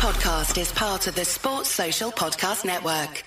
podcast 0.00 0.58
is 0.58 0.72
part 0.72 1.06
of 1.08 1.14
the 1.14 1.26
Sports 1.26 1.68
Social 1.68 2.10
Podcast 2.10 2.64
Network. 2.64 3.22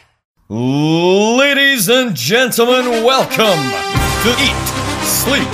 Ladies 0.49 1.87
and 1.87 2.15
gentlemen, 2.15 3.03
welcome 3.03 3.61
to 4.23 4.29
Eat, 4.41 4.65
Sleep, 5.05 5.47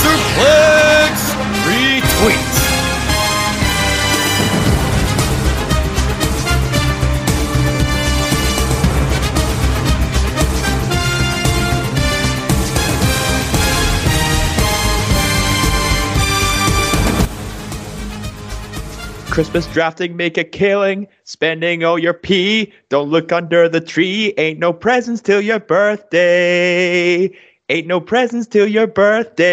Suplex, 0.00 1.34
Retweet. 1.68 2.63
Christmas 19.34 19.66
drafting, 19.72 20.16
make 20.16 20.38
a 20.38 20.44
killing, 20.44 21.08
spending 21.24 21.82
all 21.82 21.98
your 21.98 22.14
pee. 22.14 22.72
Don't 22.88 23.10
look 23.10 23.32
under 23.32 23.68
the 23.68 23.80
tree. 23.80 24.32
Ain't 24.38 24.60
no 24.60 24.72
presents 24.72 25.20
till 25.20 25.40
your 25.40 25.58
birthday. 25.58 27.36
Ain't 27.68 27.88
no 27.88 28.00
presents 28.00 28.46
till 28.46 28.68
your 28.68 28.86
birthday. 28.86 29.48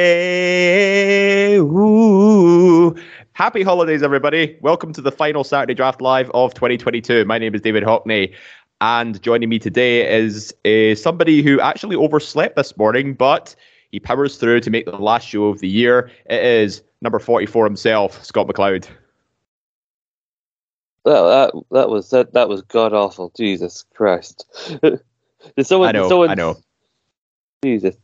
Ooh. 1.58 2.96
Happy 3.34 3.64
holidays, 3.64 4.04
everybody. 4.04 4.56
Welcome 4.62 4.94
to 4.94 5.02
the 5.02 5.12
final 5.12 5.44
Saturday 5.44 5.74
Draft 5.74 6.00
Live 6.00 6.30
of 6.36 6.54
2022. 6.54 7.26
My 7.26 7.40
name 7.40 7.56
is 7.56 7.62
David 7.62 7.82
Hockney, 7.82 8.36
and 8.82 9.20
joining 9.24 9.50
me 9.50 9.58
today 9.58 10.16
is 10.16 10.54
uh, 10.64 10.94
somebody 10.94 11.42
who 11.42 11.60
actually 11.60 11.96
overslept 11.96 12.56
this 12.56 12.78
morning, 12.78 13.16
but 13.16 13.56
he 13.90 14.00
powers 14.00 14.38
through 14.38 14.60
to 14.60 14.70
make 14.70 14.86
the 14.86 14.92
last 14.92 15.28
show 15.28 15.46
of 15.46 15.60
the 15.60 15.68
year. 15.68 16.12
It 16.28 16.44
is 16.44 16.84
number 17.02 17.18
44 17.18 17.66
himself, 17.66 18.24
Scott 18.24 18.46
McLeod. 18.46 18.88
That 21.04 21.22
that 21.54 21.64
that 21.72 21.90
was 21.90 22.10
that 22.12 22.34
that 22.34 22.50
was 22.50 22.62
god 22.62 22.94
awful. 22.94 23.32
Jesus 23.36 23.86
Christ! 23.94 24.46
did 24.82 25.02
someone? 25.64 25.90
I 25.90 25.92
know. 25.92 26.04
Did 26.04 26.10
someone, 26.10 26.30
I 26.30 26.36
know. 26.36 26.58
Jesus. 27.64 27.96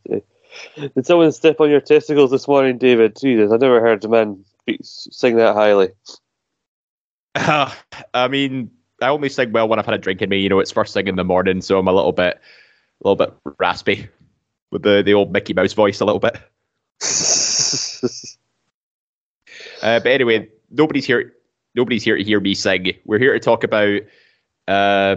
Did 0.76 1.06
someone 1.06 1.30
step 1.32 1.60
on 1.60 1.70
your 1.70 1.80
testicles 1.80 2.30
this 2.30 2.48
morning, 2.48 2.78
David? 2.78 3.16
Jesus, 3.20 3.52
I 3.52 3.56
never 3.56 3.80
heard 3.80 4.04
a 4.04 4.08
man 4.08 4.44
sing 4.82 5.36
that 5.36 5.54
highly. 5.54 5.90
Uh, 7.34 7.72
I 8.14 8.28
mean, 8.28 8.70
I 9.00 9.08
only 9.08 9.28
sing 9.28 9.52
well 9.52 9.68
when 9.68 9.78
I've 9.78 9.84
had 9.84 9.94
a 9.94 9.98
drink 9.98 10.22
in 10.22 10.30
me. 10.30 10.38
You 10.38 10.48
know, 10.48 10.58
it's 10.58 10.72
first 10.72 10.94
thing 10.94 11.06
in 11.06 11.16
the 11.16 11.24
morning, 11.24 11.60
so 11.60 11.78
I'm 11.78 11.88
a 11.88 11.92
little 11.92 12.12
bit, 12.12 12.40
a 13.04 13.08
little 13.08 13.16
bit 13.16 13.34
raspy 13.58 14.08
with 14.70 14.82
the 14.82 15.02
the 15.02 15.14
old 15.14 15.32
Mickey 15.32 15.54
Mouse 15.54 15.72
voice, 15.72 16.00
a 16.00 16.04
little 16.04 16.20
bit. 16.20 16.36
Uh, 19.82 20.00
but 20.00 20.10
anyway, 20.10 20.48
nobody's 20.70 21.06
here. 21.06 21.32
Nobody's 21.78 22.02
here 22.02 22.16
to 22.16 22.24
hear 22.24 22.40
me 22.40 22.54
sing. 22.54 22.92
We're 23.04 23.20
here 23.20 23.32
to 23.34 23.38
talk 23.38 23.62
about 23.62 24.00
uh, 24.66 25.14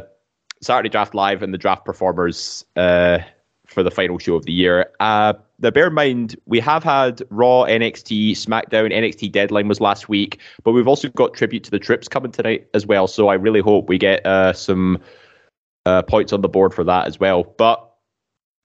Saturday 0.61 0.89
Draft 0.89 1.15
Live 1.15 1.41
and 1.41 1.51
the 1.51 1.57
draft 1.57 1.85
performers 1.85 2.63
uh, 2.75 3.17
for 3.65 3.81
the 3.81 3.89
final 3.89 4.19
show 4.19 4.35
of 4.35 4.45
the 4.45 4.51
year. 4.51 4.91
Uh, 4.99 5.33
now, 5.57 5.71
bear 5.71 5.87
in 5.87 5.95
mind, 5.95 6.35
we 6.45 6.59
have 6.59 6.83
had 6.83 7.23
Raw, 7.31 7.63
NXT, 7.63 8.33
SmackDown, 8.33 8.93
NXT 8.93 9.31
Deadline 9.31 9.67
was 9.67 9.81
last 9.81 10.07
week, 10.07 10.39
but 10.63 10.73
we've 10.73 10.87
also 10.87 11.09
got 11.09 11.33
tribute 11.33 11.63
to 11.63 11.71
the 11.71 11.79
Trips 11.79 12.07
coming 12.07 12.31
tonight 12.31 12.67
as 12.75 12.85
well. 12.85 13.07
So 13.07 13.27
I 13.29 13.33
really 13.33 13.61
hope 13.61 13.89
we 13.89 13.97
get 13.97 14.23
uh, 14.23 14.53
some 14.53 14.99
uh, 15.87 16.03
points 16.03 16.31
on 16.31 16.41
the 16.41 16.47
board 16.47 16.75
for 16.75 16.83
that 16.83 17.07
as 17.07 17.19
well. 17.19 17.43
But 17.57 17.91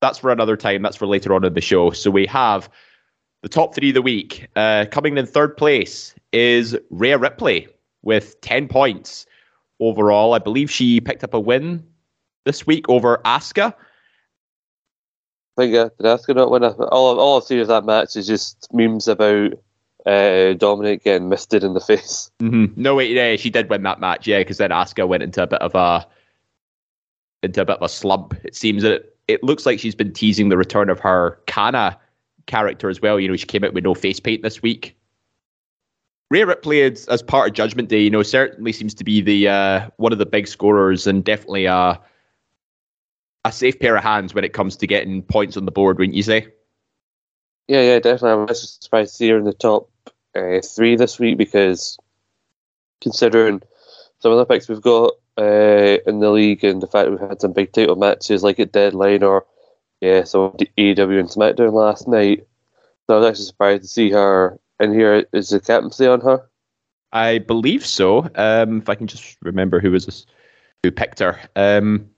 that's 0.03 0.19
for 0.19 0.31
another 0.31 0.59
time. 0.59 0.83
That's 0.83 0.97
for 0.97 1.07
later 1.07 1.33
on 1.33 1.47
in 1.47 1.55
the 1.55 1.63
show. 1.63 1.93
So 1.93 2.11
we 2.11 2.27
have 2.27 2.69
the 3.41 3.49
top 3.49 3.75
three 3.75 3.89
of 3.89 3.95
the 3.95 4.03
week. 4.03 4.49
Uh, 4.55 4.85
coming 4.91 5.17
in 5.17 5.25
third 5.25 5.57
place 5.57 6.15
is 6.35 6.77
Rhea 6.91 7.17
Ripley 7.17 7.69
with 8.07 8.41
10 8.41 8.69
points 8.69 9.27
overall. 9.81 10.33
I 10.33 10.39
believe 10.39 10.71
she 10.71 11.01
picked 11.01 11.25
up 11.25 11.35
a 11.35 11.41
win 11.41 11.85
this 12.45 12.67
week 12.67 12.89
over 12.89 13.21
Asuka. 13.25 13.75
I 15.59 15.63
think 15.63 15.75
uh, 15.75 15.91
did 15.99 16.07
Asuka 16.07 16.37
not 16.37 16.51
win? 16.51 16.63
A, 16.63 16.71
all 16.87 17.19
all 17.19 17.37
I've 17.39 17.45
seen 17.45 17.61
of 17.61 17.69
that 17.69 17.85
match 17.85 18.15
is 18.17 18.27
just 18.27 18.69
memes 18.73 19.09
about 19.09 19.53
uh, 20.07 20.53
Dominic 20.55 21.05
getting 21.05 21.29
misted 21.29 21.65
in 21.65 21.75
the 21.75 21.81
face. 21.81 22.31
Mm-hmm. 22.41 22.81
No, 22.81 22.95
wait, 22.95 23.11
yeah, 23.11 23.37
she 23.37 23.51
did 23.51 23.69
win 23.69 23.83
that 23.83 24.01
match, 24.01 24.27
yeah, 24.27 24.39
because 24.39 24.59
then 24.59 24.71
Asuka 24.71 25.09
went 25.09 25.23
into 25.23 25.43
a 25.43 25.47
bit 25.47 25.61
of 25.61 25.75
a 25.75 26.07
into 27.43 27.63
a 27.63 27.65
bit 27.65 27.77
of 27.77 27.83
a 27.83 27.89
slump. 27.89 28.35
It 28.45 28.55
seems 28.55 28.83
that 28.83 29.17
it 29.29 29.43
looks 29.43 29.67
like 29.67 29.81
she's 29.81 29.95
been 29.95 30.13
teasing 30.13 30.49
the 30.49 30.57
return 30.57 30.91
of 30.91 31.01
her 31.01 31.41
Kana 31.47 31.99
character 32.47 32.89
as 32.89 33.01
well. 33.01 33.19
You 33.19 33.29
know, 33.29 33.37
she 33.37 33.47
came 33.47 33.65
out 33.65 33.75
with 33.75 33.85
no 33.85 33.95
face 33.95 34.21
paint 34.21 34.43
this 34.43 34.63
week. 34.63 34.96
Rhea 36.31 36.47
Ripley, 36.47 36.83
as, 36.83 37.07
as 37.07 37.23
part 37.23 37.49
of 37.49 37.55
Judgment 37.55 37.89
Day, 37.89 38.01
you 38.01 38.11
know, 38.11 38.23
certainly 38.23 38.73
seems 38.73 38.95
to 38.95 39.05
be 39.05 39.21
the 39.21 39.49
uh, 39.49 39.91
one 39.97 40.13
of 40.13 40.19
the 40.19 40.27
big 40.27 40.49
scorers 40.49 41.07
and 41.07 41.25
definitely 41.25 41.67
a 41.67 42.01
a 43.45 43.53
safe 43.53 43.79
pair 43.79 43.97
of 43.97 44.03
hands 44.03 44.35
when 44.35 44.43
it 44.45 44.53
comes 44.53 44.75
to 44.77 44.89
getting 44.89 45.23
points 45.23 45.57
on 45.57 45.67
the 45.67 45.71
board, 45.71 45.99
wouldn't 45.99 46.17
you 46.17 46.23
say? 46.25 46.49
Yeah, 47.69 47.83
yeah, 47.83 47.99
definitely. 48.01 48.43
I'm 48.43 48.55
surprised 48.55 49.13
to 49.13 49.17
see 49.17 49.29
her 49.29 49.39
in 49.39 49.45
the 49.45 49.53
top 49.53 49.89
uh, 50.35 50.61
three 50.61 50.97
this 50.97 51.21
week 51.21 51.39
because 51.39 51.97
considering 53.01 53.63
some 54.19 54.33
of 54.33 54.39
the 54.39 54.47
picks 54.47 54.69
we've 54.69 54.81
got 54.81 55.13
uh, 55.39 55.99
in 56.07 56.19
the 56.19 56.31
league 56.31 56.65
and 56.65 56.83
the 56.83 56.89
fact 56.89 57.09
we've 57.09 57.21
had 57.21 57.41
some 57.41 57.53
big 57.53 57.73
title 57.73 57.95
matches 57.95 58.43
like 58.43 58.59
at 58.59 58.73
Deadline 58.73 59.23
or 59.23 59.47
yeah, 60.01 60.25
so 60.25 60.51
AEW 60.77 61.21
and 61.21 61.29
SmackDown 61.29 61.73
last 61.73 62.09
night. 62.09 62.47
So 63.07 63.15
I 63.15 63.19
was 63.19 63.29
actually 63.29 63.45
surprised 63.45 63.83
to 63.83 63.89
see 63.89 64.11
her 64.11 64.59
in 64.81 64.93
here. 64.93 65.27
Is 65.33 65.51
the 65.51 65.61
captaincy 65.61 66.07
on 66.07 66.21
her? 66.23 66.49
I 67.13 67.39
believe 67.39 67.85
so. 67.87 68.29
Um, 68.35 68.79
if 68.79 68.89
I 68.89 68.95
can 68.95 69.07
just 69.07 69.37
remember 69.43 69.81
who 69.81 69.91
was 69.91 70.07
this, 70.07 70.27
who 70.83 70.91
picked 70.91 71.21
her. 71.21 71.39
Um, 71.57 72.11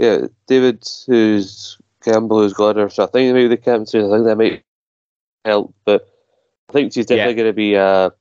Yeah, 0.00 0.26
David, 0.46 0.86
who's 1.06 1.78
Campbell, 2.02 2.40
who's 2.40 2.52
got 2.52 2.76
her. 2.76 2.88
So 2.88 3.04
I 3.04 3.06
think 3.06 3.34
maybe 3.34 3.48
the 3.48 3.56
captaincy. 3.56 3.98
I 3.98 4.08
think 4.08 4.24
that 4.24 4.36
might 4.36 4.62
help, 5.44 5.74
but 5.84 6.08
I 6.68 6.72
think 6.72 6.92
she's 6.92 7.06
definitely 7.06 7.32
Yeah. 7.32 7.36
going 7.36 7.48
to 7.48 7.52
be 7.52 7.74
a 7.74 8.12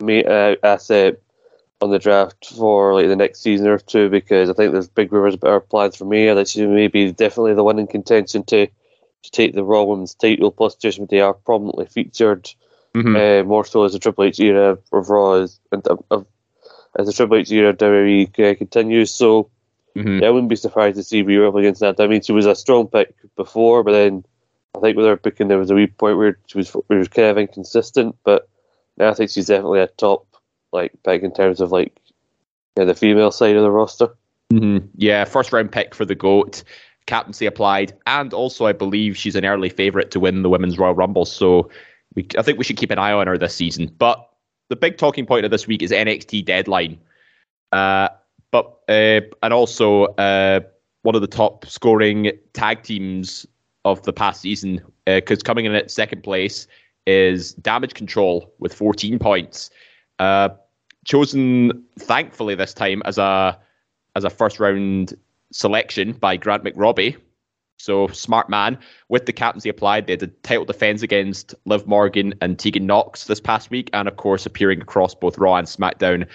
ma- 0.00 0.30
uh, 0.32 0.56
asset 0.62 1.20
on 1.82 1.90
the 1.90 1.98
draft 1.98 2.46
for 2.56 2.94
like 2.94 3.08
the 3.08 3.16
next 3.16 3.42
season 3.42 3.66
or 3.66 3.78
two 3.78 4.08
because 4.08 4.48
I 4.48 4.54
think 4.54 4.72
there's 4.72 4.88
big 4.88 5.12
rumors 5.12 5.34
about 5.34 5.50
her 5.50 5.60
plans 5.60 5.96
for 5.96 6.06
Mia 6.06 6.34
that 6.34 6.48
she 6.48 6.66
may 6.66 6.88
be 6.88 7.12
definitely 7.12 7.54
the 7.54 7.64
one 7.64 7.78
in 7.78 7.86
contention 7.86 8.44
to 8.44 8.66
to 9.26 9.30
take 9.30 9.54
the 9.54 9.64
Raw 9.64 9.84
Women's 9.84 10.14
title. 10.14 10.50
Plus, 10.50 10.74
Judgment 10.76 11.10
Day 11.10 11.20
are 11.20 11.34
prominently 11.34 11.86
featured 11.86 12.50
mhm. 12.94 13.40
uh, 13.40 13.44
more 13.44 13.64
so 13.64 13.84
as 13.84 13.92
the 13.92 13.98
Triple 13.98 14.24
H 14.24 14.40
era 14.40 14.78
of 14.92 15.10
Raw 15.10 15.34
is, 15.34 15.60
and, 15.72 15.86
uh, 15.86 15.96
of, 16.10 16.26
as 16.98 17.06
the 17.06 17.12
Triple 17.12 17.36
H 17.36 17.50
era 17.52 17.70
of 17.70 17.78
WWE 17.78 18.50
uh, 18.50 18.54
continues. 18.54 19.10
So 19.12 19.50
Mhm. 19.96 20.20
yeah, 20.20 20.28
I 20.28 20.30
wouldn't 20.30 20.50
be 20.50 20.56
surprised 20.56 20.96
to 20.96 21.02
see 21.02 21.22
Rhea 21.22 21.48
up 21.48 21.54
against 21.54 21.80
that. 21.80 22.00
I 22.00 22.06
mean, 22.06 22.20
she 22.20 22.32
was 22.32 22.46
a 22.46 22.54
strong 22.54 22.86
pick 22.86 23.14
before, 23.34 23.82
but 23.82 23.92
then 23.92 24.24
I 24.76 24.80
think 24.80 24.96
with 24.96 25.06
her 25.06 25.16
picking, 25.16 25.48
there 25.48 25.58
was 25.58 25.70
a 25.70 25.74
wee 25.74 25.86
point 25.86 26.18
where 26.18 26.38
she 26.46 26.58
was, 26.58 26.70
where 26.70 26.84
she 26.90 26.98
was 26.98 27.08
kind 27.08 27.28
of 27.28 27.38
inconsistent. 27.38 28.14
But 28.22 28.48
now 28.98 29.08
I 29.08 29.14
think 29.14 29.30
she's 29.30 29.46
definitely 29.46 29.80
a 29.80 29.86
top 29.86 30.26
like 30.72 30.92
pick 31.02 31.22
in 31.22 31.32
terms 31.32 31.60
of 31.60 31.72
like 31.72 31.96
yeah, 32.76 32.84
the 32.84 32.94
female 32.94 33.30
side 33.30 33.56
of 33.56 33.62
the 33.62 33.70
roster. 33.70 34.08
hmm 34.50 34.78
Yeah, 34.96 35.24
first 35.24 35.52
round 35.52 35.72
pick 35.72 35.94
for 35.94 36.04
the 36.04 36.14
GOAT. 36.14 36.62
Captaincy 37.06 37.46
applied. 37.46 37.96
And 38.06 38.32
also, 38.32 38.66
I 38.66 38.72
believe 38.72 39.16
she's 39.16 39.36
an 39.36 39.44
early 39.44 39.68
favourite 39.68 40.10
to 40.12 40.20
win 40.20 40.42
the 40.42 40.48
Women's 40.48 40.78
Royal 40.78 40.94
Rumble. 40.94 41.24
So 41.24 41.70
we, 42.14 42.26
I 42.38 42.42
think 42.42 42.58
we 42.58 42.64
should 42.64 42.76
keep 42.76 42.90
an 42.90 42.98
eye 42.98 43.12
on 43.12 43.26
her 43.26 43.38
this 43.38 43.54
season. 43.54 43.94
But 43.98 44.28
the 44.68 44.76
big 44.76 44.98
talking 44.98 45.26
point 45.26 45.44
of 45.44 45.50
this 45.50 45.66
week 45.66 45.82
is 45.82 45.90
NXT 45.90 46.44
Deadline. 46.44 46.98
Uh, 47.72 48.08
but 48.50 48.78
uh, 48.88 49.20
And 49.42 49.52
also, 49.52 50.06
uh, 50.16 50.60
one 51.02 51.14
of 51.14 51.20
the 51.20 51.28
top 51.28 51.66
scoring 51.66 52.32
tag 52.52 52.82
teams 52.82 53.46
of 53.84 54.02
the 54.02 54.12
past 54.12 54.40
season, 54.40 54.80
because 55.04 55.42
coming 55.42 55.64
in 55.64 55.74
at 55.74 55.90
second 55.90 56.22
place 56.22 56.66
is 57.06 57.54
Damage 57.54 57.94
Control 57.94 58.52
with 58.58 58.74
14 58.74 59.18
points. 59.20 59.70
Uh, 60.18 60.48
chosen, 61.04 61.84
thankfully, 61.98 62.56
this 62.56 62.74
time 62.74 63.02
as 63.04 63.18
a 63.18 63.58
as 64.16 64.24
a 64.24 64.30
first 64.30 64.58
round 64.58 65.14
selection 65.56 66.12
by 66.12 66.36
Grant 66.36 66.64
McRobbie. 66.64 67.16
So 67.78 68.06
smart 68.08 68.48
man 68.48 68.78
with 69.08 69.26
the 69.26 69.32
captaincy 69.32 69.68
applied. 69.68 70.06
They 70.06 70.14
had 70.14 70.22
a 70.22 70.28
title 70.28 70.64
defense 70.64 71.02
against 71.02 71.54
Liv 71.66 71.86
Morgan 71.86 72.34
and 72.40 72.58
Tegan 72.58 72.86
Nox 72.86 73.24
this 73.24 73.40
past 73.40 73.70
week, 73.70 73.90
and 73.92 74.08
of 74.08 74.16
course 74.16 74.46
appearing 74.46 74.80
across 74.80 75.14
both 75.14 75.36
Raw 75.38 75.56
and 75.56 75.68
SmackDown. 75.68 76.26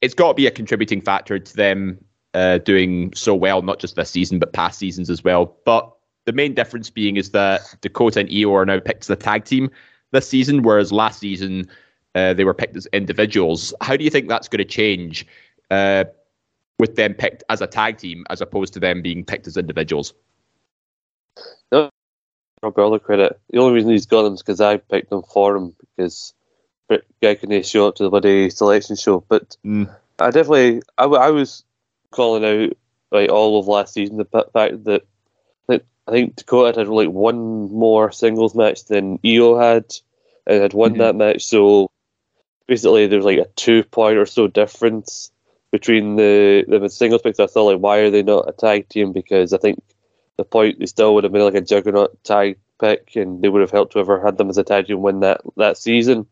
It's 0.00 0.14
got 0.14 0.28
to 0.28 0.34
be 0.34 0.46
a 0.46 0.50
contributing 0.50 1.00
factor 1.00 1.38
to 1.38 1.56
them 1.56 1.98
uh, 2.34 2.58
doing 2.58 3.12
so 3.14 3.34
well, 3.34 3.62
not 3.62 3.78
just 3.78 3.96
this 3.96 4.10
season 4.10 4.38
but 4.38 4.52
past 4.52 4.78
seasons 4.78 5.08
as 5.08 5.24
well. 5.24 5.56
But 5.64 5.90
the 6.26 6.32
main 6.32 6.54
difference 6.54 6.90
being 6.90 7.16
is 7.16 7.30
that 7.30 7.62
Dakota 7.80 8.20
and 8.20 8.30
Io 8.30 8.54
are 8.54 8.66
now 8.66 8.80
picked 8.80 9.04
as 9.04 9.10
a 9.10 9.16
tag 9.16 9.44
team 9.44 9.70
this 10.12 10.28
season, 10.28 10.62
whereas 10.62 10.92
last 10.92 11.20
season 11.20 11.68
uh, 12.14 12.34
they 12.34 12.44
were 12.44 12.54
picked 12.54 12.76
as 12.76 12.86
individuals. 12.92 13.72
How 13.80 13.96
do 13.96 14.04
you 14.04 14.10
think 14.10 14.28
that's 14.28 14.48
going 14.48 14.58
to 14.58 14.64
change? 14.64 15.26
Uh, 15.70 16.04
with 16.78 16.96
them 16.96 17.14
picked 17.14 17.42
as 17.48 17.60
a 17.60 17.66
tag 17.66 17.98
team 17.98 18.24
as 18.30 18.40
opposed 18.40 18.72
to 18.74 18.80
them 18.80 19.02
being 19.02 19.24
picked 19.24 19.46
as 19.46 19.56
individuals. 19.56 20.14
No, 21.72 21.90
Rob 22.62 22.74
Gurley 22.74 22.98
credit. 22.98 23.38
The 23.50 23.58
only 23.58 23.74
reason 23.74 23.90
he's 23.90 24.06
got 24.06 24.26
him 24.26 24.34
is 24.34 24.42
because 24.42 24.60
I 24.60 24.76
picked 24.78 25.12
him 25.12 25.22
for 25.22 25.56
him 25.56 25.74
because 25.80 26.34
guy 27.20 27.34
couldn't 27.34 27.66
show 27.66 27.88
up 27.88 27.96
to 27.96 28.04
the 28.04 28.10
bloody 28.10 28.50
selection 28.50 28.96
show. 28.96 29.24
But 29.28 29.56
Mm. 29.64 29.94
I 30.18 30.30
definitely, 30.30 30.82
I, 30.96 31.04
I, 31.04 31.30
was 31.30 31.64
calling 32.10 32.44
out 32.44 32.76
like 33.12 33.30
all 33.30 33.58
of 33.60 33.68
last 33.68 33.94
season 33.94 34.16
the 34.16 34.24
fact 34.24 34.52
that 34.52 34.84
that 34.84 35.04
I 36.08 36.10
think 36.10 36.36
Dakota 36.36 36.80
had 36.80 36.88
like 36.88 37.10
one 37.10 37.70
more 37.70 38.10
singles 38.10 38.54
match 38.54 38.86
than 38.86 39.18
Io 39.24 39.58
had, 39.58 39.84
and 40.46 40.62
had 40.62 40.72
won 40.72 40.94
Mhm. 40.94 40.98
that 40.98 41.16
match. 41.16 41.44
So 41.44 41.90
basically, 42.66 43.06
there's 43.06 43.26
like 43.26 43.38
a 43.38 43.48
two 43.56 43.84
point 43.84 44.16
or 44.16 44.24
so 44.24 44.46
difference 44.46 45.30
between 45.70 46.16
the 46.16 46.64
them 46.68 46.84
in 46.84 46.90
singles 46.90 47.22
picks. 47.22 47.40
I 47.40 47.46
thought 47.46 47.72
like, 47.72 47.80
why 47.80 47.98
are 47.98 48.10
they 48.10 48.22
not 48.22 48.48
a 48.48 48.52
tag 48.52 48.88
team? 48.88 49.12
Because 49.12 49.52
I 49.52 49.58
think 49.58 49.82
the 50.36 50.44
point 50.44 50.78
they 50.78 50.86
still 50.86 51.14
would 51.14 51.24
have 51.24 51.32
been 51.32 51.42
like 51.42 51.54
a 51.54 51.60
juggernaut 51.60 52.22
tag 52.24 52.58
pick, 52.80 53.16
and 53.16 53.42
they 53.42 53.48
would 53.48 53.60
have 53.60 53.70
helped 53.70 53.94
whoever 53.94 54.20
had 54.20 54.38
them 54.38 54.50
as 54.50 54.58
a 54.58 54.64
tag 54.64 54.86
team 54.86 55.02
win 55.02 55.20
that 55.20 55.40
that 55.56 55.76
season. 55.76 56.26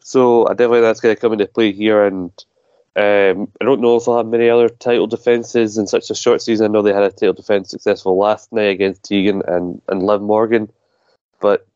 So 0.00 0.48
I 0.48 0.52
definitely 0.52 0.80
that's 0.80 1.00
going 1.00 1.14
to 1.14 1.20
come 1.20 1.32
into 1.32 1.46
play 1.46 1.72
here, 1.72 2.04
and 2.04 2.30
um, 2.96 3.48
I 3.60 3.64
don't 3.64 3.80
know 3.80 3.96
if 3.96 4.04
they'll 4.04 4.16
have 4.16 4.26
many 4.26 4.48
other 4.48 4.68
title 4.68 5.06
defenses 5.06 5.78
in 5.78 5.86
such 5.86 6.10
a 6.10 6.14
short 6.14 6.42
season. 6.42 6.66
I 6.66 6.68
know 6.68 6.82
they 6.82 6.92
had 6.92 7.04
a 7.04 7.10
title 7.10 7.34
defense 7.34 7.70
successful 7.70 8.18
last 8.18 8.52
night 8.52 8.70
against 8.70 9.04
Tegan 9.04 9.42
and 9.46 9.80
and 9.88 10.02
Liv 10.02 10.22
Morgan, 10.22 10.72
but 11.40 11.66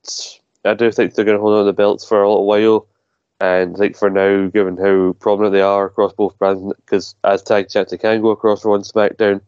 I 0.64 0.74
do 0.74 0.90
think 0.90 1.14
they're 1.14 1.24
going 1.24 1.36
to 1.36 1.40
hold 1.40 1.54
on 1.54 1.60
to 1.60 1.66
the 1.66 1.72
belts 1.72 2.04
for 2.04 2.22
a 2.22 2.28
little 2.28 2.46
while. 2.46 2.86
And 3.40 3.74
I 3.74 3.78
think 3.78 3.96
for 3.96 4.10
now, 4.10 4.48
given 4.48 4.76
how 4.76 5.14
prominent 5.14 5.52
they 5.52 5.60
are 5.60 5.86
across 5.86 6.12
both 6.12 6.38
brands, 6.38 6.62
because 6.76 7.14
as 7.24 7.42
tag 7.42 7.68
champs 7.68 7.90
they 7.90 7.98
can 7.98 8.22
go 8.22 8.30
across 8.30 8.64
Raw 8.64 8.74
and 8.74 8.84
SmackDown, 8.84 9.40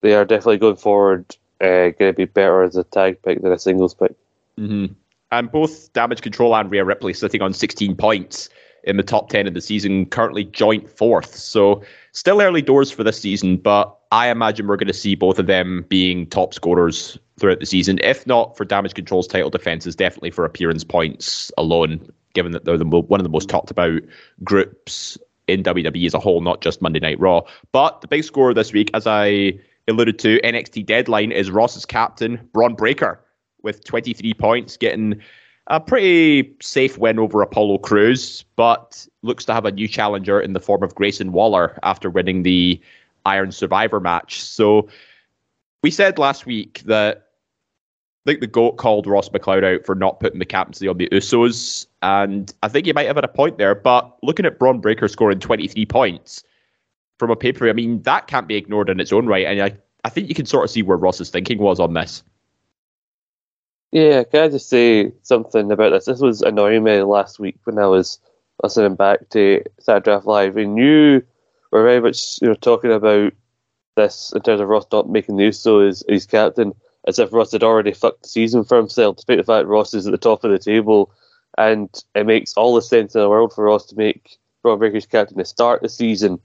they 0.00 0.14
are 0.14 0.24
definitely 0.24 0.58
going 0.58 0.76
forward 0.76 1.36
uh, 1.60 1.90
going 1.90 2.10
to 2.10 2.12
be 2.12 2.24
better 2.24 2.62
as 2.62 2.76
a 2.76 2.84
tag 2.84 3.22
pick 3.22 3.40
than 3.40 3.52
a 3.52 3.58
singles 3.58 3.94
pick. 3.94 4.14
hmm 4.56 4.86
And 5.30 5.50
both 5.50 5.92
Damage 5.92 6.20
Control 6.20 6.54
and 6.56 6.70
Rhea 6.70 6.84
Ripley 6.84 7.14
sitting 7.14 7.40
on 7.40 7.54
16 7.54 7.96
points 7.96 8.48
in 8.84 8.96
the 8.96 9.02
top 9.02 9.28
10 9.28 9.46
of 9.46 9.54
the 9.54 9.60
season, 9.60 10.06
currently 10.06 10.44
joint 10.44 10.90
fourth. 10.90 11.36
So 11.36 11.82
still 12.10 12.42
early 12.42 12.62
doors 12.62 12.90
for 12.90 13.04
this 13.04 13.20
season, 13.20 13.56
but 13.56 13.96
I 14.10 14.28
imagine 14.28 14.66
we're 14.66 14.76
going 14.76 14.88
to 14.88 14.92
see 14.92 15.14
both 15.14 15.38
of 15.38 15.46
them 15.46 15.84
being 15.88 16.26
top 16.26 16.52
scorers 16.52 17.16
throughout 17.38 17.60
the 17.60 17.66
season. 17.66 18.00
If 18.02 18.26
not 18.26 18.56
for 18.56 18.64
Damage 18.64 18.94
Control's 18.94 19.28
title 19.28 19.50
defenses, 19.50 19.94
definitely 19.94 20.32
for 20.32 20.44
appearance 20.44 20.82
points 20.82 21.52
alone, 21.56 22.10
given 22.34 22.52
that 22.52 22.64
they're 22.64 22.78
the 22.78 22.84
one 22.84 23.20
of 23.20 23.24
the 23.24 23.30
most 23.30 23.48
mm-hmm. 23.48 23.56
talked 23.56 23.70
about 23.70 24.02
groups 24.42 25.18
in 25.48 25.62
WWE 25.62 26.06
as 26.06 26.14
a 26.14 26.18
whole, 26.20 26.40
not 26.40 26.60
just 26.60 26.82
Monday 26.82 27.00
Night 27.00 27.18
Raw. 27.18 27.42
But 27.72 28.00
the 28.00 28.08
big 28.08 28.24
score 28.24 28.54
this 28.54 28.72
week, 28.72 28.90
as 28.94 29.06
I 29.06 29.58
alluded 29.88 30.18
to, 30.20 30.40
NXT 30.42 30.86
Deadline 30.86 31.32
is 31.32 31.50
Ross's 31.50 31.84
captain, 31.84 32.48
Bron 32.52 32.74
Breakker, 32.74 33.20
with 33.62 33.84
23 33.84 34.34
points, 34.34 34.76
getting 34.76 35.20
a 35.68 35.80
pretty 35.80 36.54
safe 36.60 36.98
win 36.98 37.18
over 37.18 37.42
Apollo 37.42 37.78
Crews, 37.78 38.44
but 38.56 39.06
looks 39.22 39.44
to 39.44 39.54
have 39.54 39.64
a 39.64 39.72
new 39.72 39.88
challenger 39.88 40.40
in 40.40 40.52
the 40.52 40.60
form 40.60 40.82
of 40.82 40.94
Grayson 40.94 41.32
Waller 41.32 41.78
after 41.82 42.10
winning 42.10 42.42
the 42.42 42.80
Iron 43.26 43.52
Survivor 43.52 44.00
match. 44.00 44.42
So 44.42 44.88
we 45.82 45.90
said 45.90 46.18
last 46.18 46.46
week 46.46 46.82
that 46.86 47.28
I 48.24 48.30
think 48.30 48.40
the 48.40 48.46
GOAT 48.46 48.72
called 48.72 49.06
Ross 49.06 49.28
McLeod 49.28 49.64
out 49.64 49.86
for 49.86 49.94
not 49.94 50.20
putting 50.20 50.38
the 50.38 50.44
captaincy 50.44 50.88
on 50.88 50.98
the 50.98 51.08
Usos, 51.10 51.86
and 52.02 52.52
I 52.62 52.68
think 52.68 52.86
you 52.86 52.94
might 52.94 53.06
have 53.06 53.16
had 53.16 53.24
a 53.24 53.28
point 53.28 53.58
there. 53.58 53.74
But 53.74 54.16
looking 54.22 54.44
at 54.44 54.58
Bron 54.58 54.80
Breakker 54.80 55.08
scoring 55.08 55.38
23 55.38 55.86
points 55.86 56.42
from 57.18 57.30
a 57.30 57.36
paper, 57.36 57.68
I 57.68 57.72
mean, 57.72 58.02
that 58.02 58.26
can't 58.26 58.48
be 58.48 58.56
ignored 58.56 58.90
in 58.90 59.00
its 59.00 59.12
own 59.12 59.26
right. 59.26 59.46
And 59.46 59.62
I, 59.62 59.76
I 60.04 60.08
think 60.08 60.28
you 60.28 60.34
can 60.34 60.46
sort 60.46 60.64
of 60.64 60.70
see 60.70 60.82
where 60.82 60.96
Ross's 60.96 61.30
thinking 61.30 61.58
was 61.58 61.78
on 61.78 61.94
this. 61.94 62.22
Yeah, 63.92 64.24
can 64.24 64.42
I 64.44 64.48
just 64.48 64.68
say 64.68 65.12
something 65.22 65.70
about 65.70 65.90
this? 65.90 66.06
This 66.06 66.20
was 66.20 66.40
annoying 66.42 66.82
me 66.82 67.02
last 67.02 67.38
week 67.38 67.58
when 67.64 67.78
I 67.78 67.86
was 67.86 68.18
listening 68.62 68.96
back 68.96 69.28
to 69.30 69.62
Saturday 69.80 70.04
Draft 70.04 70.26
Live, 70.26 70.56
and 70.56 70.78
you 70.78 71.22
were 71.70 71.82
very 71.82 72.00
much 72.00 72.40
you 72.40 72.48
know 72.48 72.54
talking 72.54 72.90
about 72.90 73.34
this 73.96 74.32
in 74.34 74.40
terms 74.40 74.62
of 74.62 74.68
Ross 74.68 74.86
not 74.90 75.10
making 75.10 75.36
the 75.36 75.44
Uso 75.44 75.80
as 75.80 76.02
his 76.08 76.24
captain, 76.24 76.72
as 77.06 77.18
if 77.18 77.34
Ross 77.34 77.52
had 77.52 77.62
already 77.62 77.92
fucked 77.92 78.22
the 78.22 78.28
season 78.30 78.64
for 78.64 78.78
himself, 78.78 79.16
despite 79.16 79.36
the 79.36 79.44
fact 79.44 79.68
Ross 79.68 79.92
is 79.92 80.06
at 80.06 80.12
the 80.12 80.18
top 80.18 80.42
of 80.42 80.50
the 80.50 80.58
table, 80.58 81.12
and 81.58 81.88
it 82.14 82.26
makes 82.26 82.54
all 82.54 82.74
the 82.74 82.82
sense 82.82 83.14
in 83.14 83.20
the 83.20 83.28
world 83.28 83.52
for 83.52 83.64
Ross 83.64 83.86
to 83.86 83.96
make 83.96 84.38
Bron 84.62 84.78
Breakker's 84.78 85.06
captain 85.06 85.38
to 85.38 85.44
start 85.44 85.82
the 85.82 85.88
season, 85.88 86.40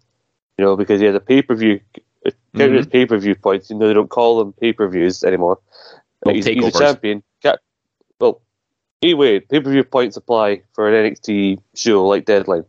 you 0.57 0.65
know, 0.65 0.75
because 0.75 0.99
he 0.99 1.05
has 1.05 1.15
a 1.15 1.19
pay 1.19 1.41
per 1.41 1.55
view. 1.55 1.79
As 2.25 2.87
pay 2.87 3.05
per 3.05 3.17
view 3.17 3.35
points, 3.35 3.69
you 3.69 3.77
know 3.77 3.87
they 3.87 3.93
don't 3.93 4.09
call 4.09 4.39
them 4.39 4.51
pay 4.53 4.73
per 4.73 4.87
views 4.89 5.23
anymore. 5.23 5.59
Well, 6.25 6.35
he's, 6.35 6.45
he's 6.45 6.65
a 6.65 6.71
champion. 6.79 7.23
Cap- 7.41 7.59
well, 8.19 8.41
anyway, 9.01 9.39
pay 9.39 9.59
per 9.59 9.69
view 9.69 9.83
points 9.83 10.17
apply 10.17 10.63
for 10.73 10.89
an 10.91 11.13
NXT 11.13 11.61
show 11.75 12.05
like 12.05 12.25
Deadline. 12.25 12.65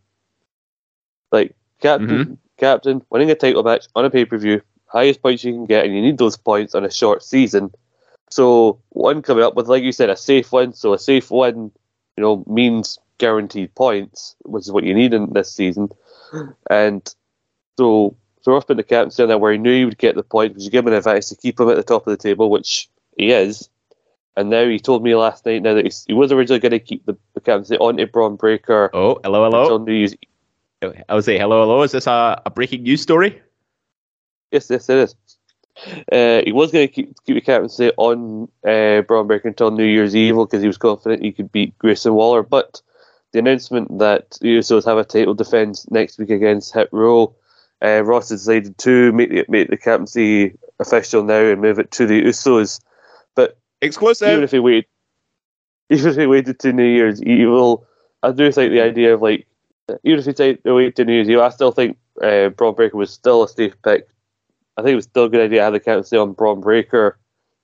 Like 1.33 1.57
captain, 1.81 2.39
captain 2.59 3.03
winning 3.11 3.31
a 3.31 3.35
title 3.35 3.63
match 3.63 3.87
on 3.95 4.05
a 4.05 4.11
pay 4.11 4.25
per 4.27 4.39
view, 4.39 4.61
highest 4.87 5.23
points 5.23 5.43
you 5.43 5.53
can 5.53 5.65
get, 5.67 5.85
and 5.87 5.95
you 5.95 6.03
need 6.03 6.19
those 6.19 6.37
points 6.37 6.75
on 6.75 6.85
a 6.85 6.91
short 6.91 7.23
season. 7.23 7.73
So 8.31 8.79
one 8.91 9.23
coming 9.23 9.43
up 9.43 9.55
with, 9.55 9.69
like 9.69 9.83
you 9.83 9.93
said, 9.93 10.11
a 10.11 10.17
safe 10.17 10.53
win. 10.53 10.73
So 10.75 10.93
a 10.93 10.99
safe 10.99 11.31
win, 11.31 11.73
you 12.19 12.23
know, 12.23 12.43
means 12.49 12.99
guaranteed 13.19 13.73
points, 13.77 14.35
which 14.45 14.63
is 14.63 14.73
what 14.73 14.83
you 14.83 14.93
need 14.93 15.15
in 15.15 15.33
this 15.33 15.53
season. 15.53 15.89
And 16.69 17.09
so, 17.79 18.17
so 18.43 18.53
Ross 18.53 18.65
put 18.65 18.77
the 18.77 18.83
captaincy 18.83 19.23
on 19.23 19.29
there 19.29 19.39
where 19.39 19.53
he 19.53 19.59
knew 19.59 19.73
he 19.73 19.85
would 19.85 19.99
get 19.99 20.17
the 20.17 20.25
point, 20.25 20.57
which 20.57 20.69
gave 20.73 20.81
him 20.81 20.89
an 20.89 20.95
advantage 20.95 21.29
to 21.29 21.37
keep 21.37 21.61
him 21.61 21.71
at 21.71 21.77
the 21.77 21.85
top 21.85 22.09
of 22.09 22.11
the 22.11 22.21
table, 22.21 22.51
which 22.51 22.89
he 23.17 23.31
is. 23.31 23.71
And 24.37 24.51
now 24.51 24.67
he 24.67 24.81
told 24.81 25.05
me 25.05 25.15
last 25.15 25.47
night 25.47 25.63
now 25.63 25.75
that 25.75 25.85
he's, 25.85 26.05
he 26.07 26.13
was 26.13 26.33
originally 26.33 26.59
going 26.59 26.73
to 26.73 26.81
keep 26.81 27.07
the, 27.07 27.17
the 27.35 27.41
captaincy 27.41 27.77
on 27.79 27.99
to 27.99 28.07
Bron 28.09 28.35
Breakker 28.35 28.91
Oh, 28.93 29.21
hello, 29.23 29.49
hello. 29.49 29.79
New 29.79 29.93
Year's. 29.93 30.17
Oh, 30.83 30.93
I 31.09 31.15
would 31.15 31.25
say 31.25 31.39
hello, 31.39 31.61
hello. 31.61 31.83
Is 31.83 31.93
this 31.93 32.09
a, 32.09 32.43
a 32.45 32.51
breaking 32.51 32.83
news 32.83 33.01
story? 33.01 33.41
Yes, 34.51 34.69
yes, 34.71 34.89
it 34.89 34.99
is. 34.99 35.15
Uh, 36.11 36.43
he 36.45 36.53
was 36.53 36.71
going 36.71 36.87
to 36.87 36.93
keep, 36.93 37.15
keep 37.25 37.35
the 37.35 37.41
captaincy 37.41 37.93
on 37.97 38.49
uh, 38.67 39.03
Bron 39.03 39.27
Breakker 39.27 39.49
until 39.49 39.71
New 39.71 39.85
Year's 39.85 40.17
Eve 40.17 40.37
because 40.37 40.63
he 40.63 40.67
was 40.67 40.79
confident 40.79 41.23
he 41.23 41.33
could 41.33 41.53
beat 41.53 41.79
Grayson 41.79 42.15
Waller. 42.15 42.43
But 42.43 42.81
the 43.33 43.39
announcement 43.39 43.99
that 43.99 44.31
the 44.41 44.59
Usos 44.59 44.85
have 44.85 44.99
a 44.99 45.05
title 45.05 45.35
defense 45.35 45.89
next 45.91 46.19
week 46.19 46.31
against 46.31 46.75
Hit 46.75 46.89
Row, 46.93 47.35
uh, 47.83 48.03
Ross 48.05 48.29
decided 48.29 48.77
to 48.79 49.13
make 49.13 49.31
the, 49.31 49.45
make 49.49 49.69
the 49.69 49.77
captaincy 49.77 50.57
official 50.81 51.23
now 51.23 51.41
and 51.45 51.61
move 51.61 51.79
it 51.79 51.91
to 51.93 52.07
the 52.07 52.23
Usos. 52.23 52.81
But 53.35 53.59
exclusive. 53.81 54.29
even 54.29 54.45
if 54.45 54.51
he 54.51 54.59
waited, 54.59 54.87
even 55.91 56.11
if 56.11 56.17
he 56.17 56.27
waited 56.27 56.59
to 56.61 56.73
New 56.73 56.85
Year's 56.85 57.23
Evil, 57.23 57.87
I 58.23 58.33
do 58.33 58.51
think 58.51 58.73
the 58.73 58.81
idea 58.81 59.15
of 59.15 59.23
like, 59.23 59.47
even 60.05 60.19
if 60.19 60.25
he 60.25 60.43
waited 60.43 60.61
wait 60.65 60.97
to 60.97 61.05
New 61.05 61.15
Year's 61.15 61.31
Eve, 61.31 61.39
I 61.39 61.51
still 61.51 61.73
think 61.73 61.97
uh, 62.23 62.49
Bron 62.51 62.75
Breakker 62.75 62.97
was 62.97 63.13
still 63.13 63.45
a 63.45 63.49
safe 63.49 63.75
pick. 63.83 64.09
I 64.79 64.83
think 64.83 64.93
it 64.93 64.97
was 64.97 65.07
still 65.07 65.25
a 65.25 65.29
good 65.29 65.41
idea 65.41 65.59
to 65.59 65.65
have 65.65 65.73
the 65.73 65.81
captaincy 65.81 66.17
on 66.17 66.33
Bron 66.35 66.61
Breakker 66.61 67.19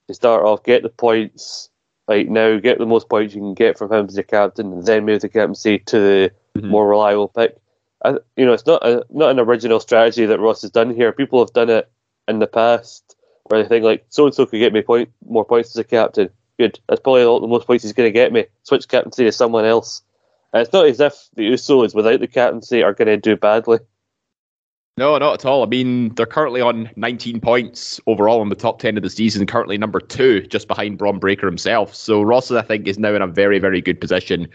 to 0.09 0.13
start 0.13 0.43
off, 0.43 0.63
get 0.63 0.83
the 0.83 0.89
points 0.89 1.69
like 2.09 2.27
now, 2.27 2.59
get 2.59 2.77
the 2.77 2.85
most 2.85 3.07
points 3.07 3.33
you 3.33 3.41
can 3.41 3.53
get 3.53 3.77
from 3.77 3.91
him 3.91 4.05
as 4.07 4.15
your 4.15 4.23
captain, 4.23 4.73
and 4.73 4.85
then 4.85 5.05
move 5.05 5.21
the 5.21 5.29
captaincy 5.29 5.79
to 5.79 5.99
the 5.99 6.31
Mhm. 6.57 6.65
more 6.69 6.87
reliable 6.87 7.29
pick. 7.29 7.57
I, 8.03 8.17
you 8.35 8.45
know, 8.45 8.51
it's 8.53 8.65
not 8.65 8.85
a, 8.85 9.05
not 9.09 9.31
an 9.31 9.39
original 9.39 9.79
strategy 9.79 10.25
that 10.25 10.39
Ross 10.41 10.61
has 10.61 10.71
done 10.71 10.93
here. 10.93 11.11
People 11.13 11.39
have 11.39 11.53
done 11.53 11.69
it 11.69 11.89
in 12.27 12.39
the 12.39 12.47
past 12.47 13.15
where 13.45 13.63
they 13.63 13.67
think 13.69 13.85
like 13.85 14.05
so 14.09 14.25
and 14.25 14.35
so 14.35 14.45
could 14.45 14.59
get 14.59 14.73
me 14.73 14.81
point 14.81 15.09
more 15.27 15.45
points 15.45 15.69
as 15.69 15.77
a 15.77 15.83
captain. 15.85 16.29
Good, 16.59 16.79
that's 16.87 17.01
probably 17.01 17.23
all 17.23 17.39
the 17.39 17.47
most 17.47 17.65
points 17.65 17.83
he's 17.83 17.93
going 17.93 18.07
to 18.07 18.11
get 18.11 18.33
me. 18.33 18.45
Switch 18.63 18.87
captaincy 18.87 19.23
to 19.23 19.31
someone 19.31 19.65
else. 19.65 20.01
And 20.53 20.61
it's 20.61 20.73
not 20.73 20.85
as 20.85 20.99
if 20.99 21.27
the 21.35 21.49
Usos 21.51 21.95
without 21.95 22.19
the 22.19 22.27
captaincy 22.27 22.83
are 22.83 22.93
going 22.93 23.07
to 23.07 23.17
do 23.17 23.35
badly. 23.37 23.79
No, 24.97 25.17
not 25.17 25.33
at 25.33 25.45
all. 25.45 25.61
I 25.61 25.65
mean, 25.65 26.15
they're 26.15 26.25
currently 26.25 26.61
on 26.61 26.89
19 26.95 27.41
points 27.41 27.99
overall 28.07 28.41
in 28.41 28.47
the 28.47 28.55
top 28.55 28.79
10 28.79 28.95
of 28.95 29.03
the 29.03 29.09
season, 29.09 29.45
currently 29.45 29.77
number 29.77 29.99
two, 29.99 30.43
just 30.43 30.69
behind 30.69 30.97
Bron 30.97 31.19
Breakker 31.19 31.45
himself. 31.45 31.93
So 31.93 32.21
Ross, 32.21 32.49
I 32.49 32.61
think, 32.61 32.87
is 32.87 32.97
now 32.97 33.13
in 33.13 33.21
a 33.21 33.27
very, 33.27 33.59
very 33.59 33.81
good 33.81 33.99
position 33.99 34.47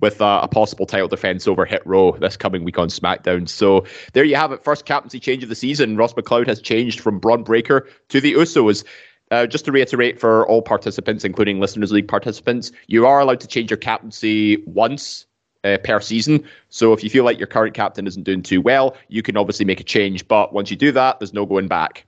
with 0.00 0.22
uh, 0.22 0.40
a 0.42 0.48
possible 0.48 0.86
title 0.86 1.08
defense 1.08 1.46
over 1.46 1.66
Hit 1.66 1.86
Row 1.86 2.12
this 2.12 2.38
coming 2.38 2.64
week 2.64 2.78
on 2.78 2.88
SmackDown. 2.88 3.46
So 3.46 3.84
there 4.14 4.24
you 4.24 4.34
have 4.34 4.50
it. 4.50 4.64
First 4.64 4.86
captaincy 4.86 5.20
change 5.20 5.42
of 5.42 5.50
the 5.50 5.54
season. 5.54 5.98
Ross 5.98 6.14
McLeod 6.14 6.46
has 6.46 6.62
changed 6.62 7.00
from 7.00 7.18
Bron 7.18 7.42
Breakker 7.42 7.86
to 8.08 8.20
the 8.20 8.32
Usos. 8.32 8.84
Uh, 9.30 9.46
just 9.46 9.66
to 9.66 9.72
reiterate 9.72 10.18
for 10.18 10.46
all 10.48 10.62
participants, 10.62 11.22
including 11.22 11.60
Listeners 11.60 11.92
League 11.92 12.08
participants, 12.08 12.72
you 12.86 13.06
are 13.06 13.20
allowed 13.20 13.40
to 13.40 13.46
change 13.46 13.70
your 13.70 13.78
captaincy 13.78 14.62
once 14.66 15.26
uh, 15.64 15.78
per 15.84 16.00
season. 16.00 16.44
So 16.68 16.92
if 16.92 17.02
you 17.04 17.10
feel 17.10 17.24
like 17.24 17.38
your 17.38 17.46
current 17.46 17.74
captain 17.74 18.06
isn't 18.06 18.24
doing 18.24 18.42
too 18.42 18.60
well, 18.60 18.96
you 19.08 19.22
can 19.22 19.36
obviously 19.36 19.64
make 19.64 19.80
a 19.80 19.84
change. 19.84 20.26
But 20.28 20.52
once 20.52 20.70
you 20.70 20.76
do 20.76 20.92
that, 20.92 21.18
there's 21.20 21.32
no 21.34 21.46
going 21.46 21.68
back. 21.68 22.06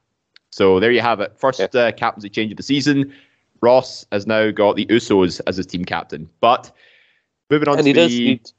So 0.50 0.80
there 0.80 0.92
you 0.92 1.00
have 1.00 1.20
it. 1.20 1.34
First 1.37 1.75
uh, 1.75 1.92
captaincy 1.92 2.28
change 2.28 2.52
of 2.52 2.56
the 2.56 2.62
season. 2.62 3.12
Ross 3.61 4.06
has 4.12 4.26
now 4.26 4.50
got 4.50 4.76
the 4.76 4.87
Usos 4.87 5.40
as 5.46 5.56
his 5.56 5.66
team 5.66 5.84
captain. 5.84 6.28
But 6.40 6.70
moving 7.50 7.68
on 7.68 7.78
and 7.78 7.84
to 7.84 7.88
he 7.88 7.92
the 7.92 8.00
does 8.00 8.12
need, 8.12 8.50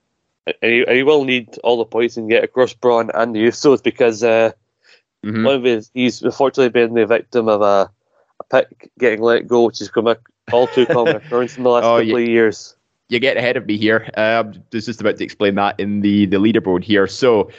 and 0.62 0.72
he, 0.90 0.96
he 0.96 1.04
will 1.04 1.24
need 1.24 1.58
all 1.64 1.78
the 1.78 1.86
points 1.86 2.18
and 2.18 2.30
get 2.30 2.44
across 2.44 2.74
Bron 2.74 3.12
and 3.14 3.36
the 3.36 3.40
Usos 3.48 3.84
because 3.84 4.24
uh, 4.24 4.52
Mhm. 5.24 5.44
one 5.44 5.56
of 5.56 5.64
his, 5.64 5.90
he's 5.94 6.22
unfortunately 6.22 6.70
been 6.70 6.94
the 6.94 7.06
victim 7.08 7.48
of 7.48 7.62
a, 7.62 7.90
a 8.40 8.44
pick 8.52 8.92
getting 9.00 9.22
let 9.22 9.48
go, 9.48 9.64
which 9.66 9.80
has 9.80 9.90
come 9.90 10.06
a 10.08 10.18
all 10.52 10.68
too 10.68 10.86
common 10.86 11.16
occurrence 11.16 11.58
in 11.58 11.64
the 11.64 11.70
last 11.70 11.86
Oh, 11.86 12.00
couple 12.00 12.18
of 12.18 12.28
years. 12.28 12.75
You 13.10 13.20
get 13.20 13.38
ahead 13.38 13.58
of 13.58 13.66
me 13.66 13.78
here. 13.78 14.10
Um, 14.18 14.64
just 14.72 15.02
about 15.02 15.18
to 15.18 15.24
explain 15.24 15.56
that 15.56 15.80
in 15.80 16.02
the 16.02 16.26
the 16.26 16.38
leaderboard 16.38 16.84
here. 16.84 17.08
So, 17.08 17.52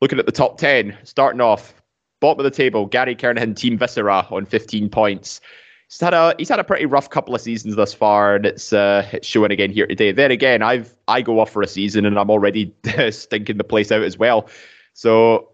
looking 0.00 0.18
at 0.18 0.26
the 0.26 0.32
top 0.32 0.58
ten, 0.58 0.96
starting 1.04 1.40
off 1.40 1.74
bottom 2.20 2.44
of 2.44 2.44
the 2.44 2.56
table, 2.56 2.86
Gary 2.86 3.14
Kernahan, 3.14 3.56
Team 3.56 3.78
Viscera 3.78 4.26
on 4.30 4.46
15 4.46 4.88
points. 4.88 5.40
He's 5.88 6.00
had 6.00 6.14
a 6.14 6.34
he's 6.38 6.48
had 6.48 6.58
a 6.58 6.64
pretty 6.64 6.86
rough 6.86 7.10
couple 7.10 7.34
of 7.34 7.40
seasons 7.40 7.76
thus 7.76 7.94
far, 7.94 8.34
and 8.34 8.44
it's 8.44 8.72
uh, 8.72 9.08
it's 9.12 9.26
showing 9.26 9.52
again 9.52 9.70
here 9.70 9.86
today. 9.86 10.12
Then 10.12 10.30
again, 10.30 10.60
I've 10.62 10.94
I 11.06 11.22
go 11.22 11.38
off 11.38 11.50
for 11.50 11.62
a 11.62 11.68
season, 11.68 12.04
and 12.04 12.18
I'm 12.18 12.30
already 12.30 12.74
stinking 13.10 13.56
the 13.56 13.64
place 13.64 13.92
out 13.92 14.02
as 14.02 14.18
well. 14.18 14.48
So 14.94 15.48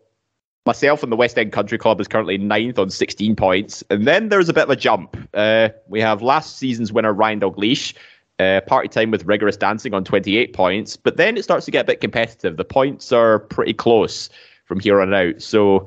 myself 0.64 1.02
and 1.02 1.12
the 1.12 1.17
West 1.17 1.37
End 1.37 1.52
Country 1.52 1.76
Club 1.76 2.00
is 2.00 2.09
currently 2.09 2.38
ninth 2.38 2.79
on 2.79 2.88
16 2.88 3.37
points. 3.37 3.83
And 3.91 4.07
then 4.07 4.29
there's 4.29 4.49
a 4.49 4.52
bit 4.52 4.64
of 4.64 4.71
a 4.71 4.76
jump. 4.76 5.17
Uh, 5.35 5.71
we 5.88 6.00
have 6.00 6.23
last 6.23 6.57
season's 6.57 6.93
winner, 6.93 7.12
Ryan 7.12 7.41
Dalgleish, 7.41 7.95
uh, 8.43 8.61
party 8.63 8.89
time 8.89 9.11
with 9.11 9.25
rigorous 9.25 9.57
dancing 9.57 9.95
on 9.95 10.05
28 10.05 10.53
points. 10.53 10.97
But 10.97 11.17
then 11.17 11.37
it 11.37 11.45
starts 11.45 11.65
to 11.67 11.71
get 11.71 11.85
a 11.85 11.87
bit 11.87 12.01
competitive. 12.01 12.57
The 12.57 12.65
points 12.65 13.13
are 13.13 13.39
pretty 13.39 13.75
close 13.75 14.29
from 14.65 14.81
here 14.81 15.01
on 15.01 15.15
out. 15.15 15.41
So 15.41 15.87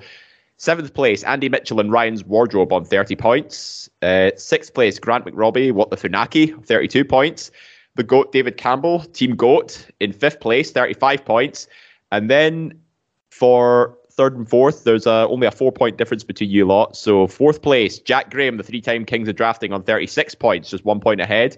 seventh 0.57 0.93
place, 0.93 1.23
Andy 1.23 1.49
Mitchell 1.49 1.79
and 1.79 1.91
Ryan's 1.91 2.23
Wardrobe 2.23 2.71
on 2.71 2.85
30 2.85 3.15
points. 3.15 3.89
Uh, 4.01 4.31
sixth 4.37 4.73
place, 4.73 4.99
Grant 4.99 5.25
McRobbie, 5.25 5.71
What 5.71 5.89
the 5.89 5.97
Funaki, 5.97 6.63
32 6.65 7.05
points. 7.05 7.51
The 7.95 8.03
GOAT, 8.03 8.33
David 8.33 8.57
Campbell, 8.57 8.99
Team 8.99 9.35
GOAT, 9.35 9.87
in 10.01 10.11
fifth 10.11 10.41
place, 10.41 10.71
35 10.71 11.23
points. 11.23 11.67
And 12.11 12.29
then 12.29 12.77
for 13.29 13.97
third 14.11 14.35
and 14.35 14.49
fourth, 14.49 14.83
there's 14.83 15.07
uh, 15.07 15.27
only 15.27 15.47
a 15.47 15.51
four 15.51 15.71
point 15.71 15.97
difference 15.97 16.23
between 16.23 16.49
you 16.49 16.65
lot. 16.65 16.95
So 16.95 17.27
fourth 17.27 17.61
place, 17.61 17.99
Jack 17.99 18.31
Graham, 18.31 18.57
the 18.57 18.63
three 18.63 18.81
time 18.81 19.05
Kings 19.05 19.27
of 19.27 19.35
Drafting 19.35 19.73
on 19.73 19.83
36 19.83 20.35
points, 20.35 20.69
just 20.69 20.85
one 20.85 20.99
point 20.99 21.21
ahead. 21.21 21.57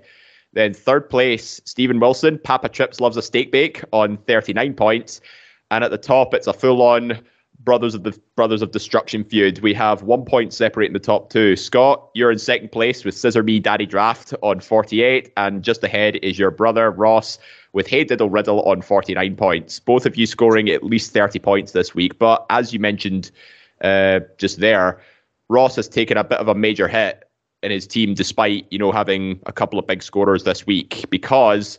Then 0.58 0.74
third 0.74 1.08
place, 1.08 1.62
Stephen 1.66 2.00
Wilson, 2.00 2.40
Papa 2.40 2.68
Trips 2.70 3.00
loves 3.00 3.16
a 3.16 3.22
steak 3.22 3.52
bake 3.52 3.84
on 3.94 4.18
39 4.18 4.74
points. 4.74 5.22
And 5.70 5.84
at 5.84 5.92
the 5.92 6.00
top, 6.00 6.34
it's 6.34 6.48
a 6.48 6.54
full 6.54 6.82
on 6.82 7.20
Brothers 7.60 7.94
of 7.94 8.02
the 8.02 8.20
Brothers 8.36 8.64
of 8.64 8.72
Destruction 8.72 9.24
feud. 9.24 9.60
We 9.60 9.76
have 9.76 10.02
one 10.02 10.26
point 10.26 10.52
separating 10.52 10.94
the 10.94 11.00
top 11.00 11.30
two. 11.30 11.56
Scott, 11.56 12.10
you're 12.16 12.32
in 12.32 12.40
second 12.40 12.72
place 12.72 13.06
with 13.06 13.16
Scissor 13.16 13.44
Me 13.44 13.60
Daddy 13.60 13.86
Draft 13.86 14.34
on 14.42 14.60
48, 14.60 15.32
and 15.38 15.62
just 15.62 15.84
ahead 15.84 16.16
is 16.24 16.40
your 16.40 16.50
brother 16.50 16.90
Ross 16.90 17.38
with 17.74 17.86
Hey 17.86 18.04
Diddle 18.04 18.32
Riddle 18.32 18.64
on 18.64 18.82
49 18.82 19.36
points. 19.36 19.80
Both 19.80 20.08
of 20.08 20.16
you 20.16 20.26
scoring 20.26 20.72
at 20.72 20.84
least 20.84 21.14
30 21.14 21.38
points 21.38 21.74
this 21.74 21.94
week. 21.94 22.18
But 22.18 22.48
as 22.50 22.74
you 22.74 22.80
mentioned 22.80 23.30
uh, 23.84 24.22
just 24.40 24.60
there, 24.60 25.00
Ross 25.50 25.76
has 25.76 25.88
taken 25.88 26.18
a 26.18 26.24
bit 26.24 26.40
of 26.40 26.48
a 26.48 26.56
major 26.56 26.88
hit 26.88 27.27
in 27.68 27.72
his 27.72 27.86
team, 27.86 28.14
despite 28.14 28.66
you 28.72 28.80
know 28.80 28.92
having 28.92 29.40
a 29.46 29.52
couple 29.52 29.78
of 29.78 29.86
big 29.86 30.02
scorers 30.02 30.44
this 30.44 30.66
week, 30.66 31.06
because 31.10 31.78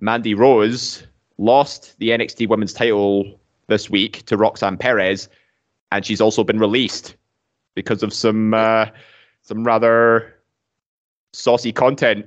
Mandy 0.00 0.34
Rose 0.34 1.04
lost 1.38 1.98
the 1.98 2.10
NXT 2.10 2.48
Women's 2.48 2.74
Title 2.74 3.40
this 3.68 3.88
week 3.88 4.24
to 4.26 4.36
Roxanne 4.36 4.76
Perez, 4.76 5.28
and 5.92 6.04
she's 6.04 6.20
also 6.20 6.44
been 6.44 6.58
released 6.58 7.16
because 7.74 8.02
of 8.02 8.12
some 8.12 8.52
uh, 8.52 8.86
some 9.42 9.64
rather 9.64 10.34
saucy 11.32 11.72
content 11.72 12.26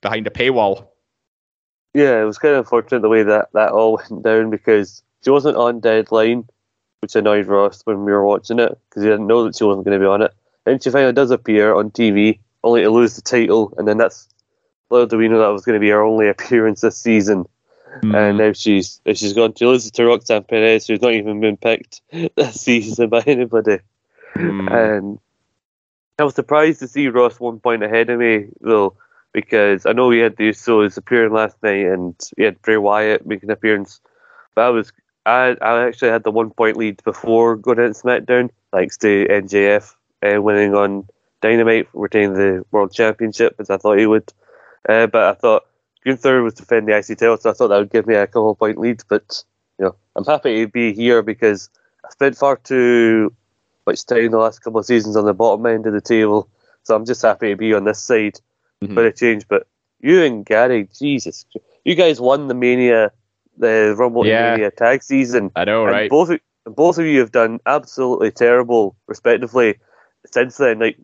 behind 0.00 0.26
a 0.26 0.30
paywall. 0.30 0.86
Yeah, 1.94 2.22
it 2.22 2.24
was 2.24 2.38
kind 2.38 2.54
of 2.54 2.60
unfortunate 2.60 3.02
the 3.02 3.08
way 3.08 3.22
that 3.22 3.48
that 3.52 3.72
all 3.72 4.00
went 4.10 4.24
down 4.24 4.50
because 4.50 5.02
she 5.22 5.30
wasn't 5.30 5.58
on 5.58 5.80
deadline, 5.80 6.48
which 7.00 7.14
annoyed 7.14 7.46
Ross 7.46 7.82
when 7.84 8.04
we 8.04 8.12
were 8.12 8.24
watching 8.24 8.58
it 8.58 8.78
because 8.88 9.02
he 9.02 9.08
didn't 9.10 9.26
know 9.26 9.44
that 9.44 9.54
she 9.54 9.64
wasn't 9.64 9.84
going 9.84 9.98
to 9.98 10.02
be 10.02 10.08
on 10.08 10.22
it. 10.22 10.32
And 10.66 10.82
she 10.82 10.90
finally 10.90 11.12
does 11.12 11.30
appear 11.30 11.74
on 11.74 11.90
TV, 11.90 12.38
only 12.62 12.82
to 12.82 12.90
lose 12.90 13.16
the 13.16 13.22
title, 13.22 13.74
and 13.76 13.86
then 13.88 13.98
that's 13.98 14.28
little 14.92 15.06
do 15.06 15.16
we 15.16 15.28
know 15.28 15.38
that 15.38 15.48
was 15.48 15.64
going 15.64 15.74
to 15.74 15.80
be 15.80 15.90
her 15.90 16.02
only 16.02 16.28
appearance 16.28 16.82
this 16.82 16.96
season. 16.96 17.46
Mm. 18.02 18.16
And 18.16 18.38
now 18.38 18.52
she's 18.52 19.00
she's 19.06 19.32
gone 19.32 19.52
to 19.54 19.68
lose 19.68 19.90
to 19.90 20.06
Roxanne 20.06 20.44
Perez, 20.44 20.86
who's 20.86 21.02
not 21.02 21.12
even 21.12 21.40
been 21.40 21.56
picked 21.56 22.00
this 22.36 22.60
season 22.60 23.08
by 23.08 23.22
anybody. 23.26 23.78
Mm. 24.34 24.70
And 24.72 25.18
I 26.18 26.24
was 26.24 26.34
surprised 26.34 26.80
to 26.80 26.88
see 26.88 27.08
Ross 27.08 27.40
one 27.40 27.60
point 27.60 27.82
ahead 27.82 28.08
of 28.10 28.20
me 28.20 28.46
though, 28.60 28.96
because 29.32 29.84
I 29.84 29.92
know 29.92 30.10
he 30.10 30.20
had 30.20 30.36
the 30.36 30.50
Usos 30.50 30.96
appearing 30.96 31.32
last 31.32 31.56
night, 31.62 31.86
and 31.86 32.14
he 32.36 32.44
had 32.44 32.62
Bray 32.62 32.76
Wyatt 32.76 33.26
making 33.26 33.50
an 33.50 33.54
appearance. 33.54 34.00
But 34.54 34.66
I 34.66 34.70
was 34.70 34.92
I 35.26 35.56
I 35.60 35.86
actually 35.86 36.10
had 36.10 36.24
the 36.24 36.30
one 36.30 36.50
point 36.50 36.76
lead 36.76 37.02
before 37.04 37.56
going 37.56 37.78
into 37.78 38.00
SmackDown, 38.00 38.50
thanks 38.72 38.96
to 38.98 39.26
MJF 39.28 39.94
uh, 40.22 40.40
winning 40.40 40.74
on 40.74 41.06
Dynamite, 41.40 41.88
retaining 41.92 42.34
the 42.34 42.64
World 42.70 42.92
Championship 42.92 43.56
as 43.58 43.70
I 43.70 43.76
thought 43.76 43.98
he 43.98 44.06
would. 44.06 44.32
Uh, 44.88 45.06
but 45.06 45.24
I 45.24 45.34
thought 45.34 45.66
Gunther 46.04 46.42
was 46.42 46.54
defending 46.54 46.86
the 46.86 46.98
IC 46.98 47.18
title, 47.18 47.36
so 47.36 47.50
I 47.50 47.52
thought 47.52 47.68
that 47.68 47.78
would 47.78 47.90
give 47.90 48.06
me 48.06 48.14
a 48.14 48.26
couple 48.26 48.54
point 48.54 48.78
lead. 48.78 49.02
But 49.08 49.44
you 49.78 49.86
know, 49.86 49.96
I'm 50.16 50.24
happy 50.24 50.64
to 50.64 50.68
be 50.70 50.92
here 50.92 51.22
because 51.22 51.68
I 52.04 52.10
spent 52.10 52.36
far 52.36 52.56
too 52.56 53.32
much 53.86 54.06
time 54.06 54.30
the 54.30 54.38
last 54.38 54.60
couple 54.60 54.80
of 54.80 54.86
seasons 54.86 55.16
on 55.16 55.24
the 55.24 55.34
bottom 55.34 55.66
end 55.66 55.86
of 55.86 55.92
the 55.92 56.00
table, 56.00 56.48
so 56.82 56.94
I'm 56.94 57.06
just 57.06 57.22
happy 57.22 57.50
to 57.50 57.56
be 57.56 57.74
on 57.74 57.84
this 57.84 58.00
side 58.00 58.40
mm-hmm. 58.82 58.94
for 58.94 59.06
a 59.06 59.12
change. 59.12 59.46
But 59.48 59.66
you 60.00 60.22
and 60.22 60.44
Gary, 60.44 60.88
Jesus, 60.96 61.46
you 61.84 61.94
guys 61.94 62.20
won 62.20 62.48
the 62.48 62.54
Mania, 62.54 63.12
the 63.56 63.94
Rumble 63.96 64.26
yeah. 64.26 64.52
Mania 64.52 64.70
tag 64.70 65.02
season. 65.02 65.50
I 65.56 65.64
know, 65.64 65.84
right? 65.84 66.10
Both 66.10 66.38
both 66.64 66.98
of 66.98 67.06
you 67.06 67.20
have 67.20 67.32
done 67.32 67.60
absolutely 67.66 68.30
terrible, 68.30 68.96
respectively, 69.06 69.78
since 70.30 70.56
then. 70.56 70.78
Like 70.78 70.96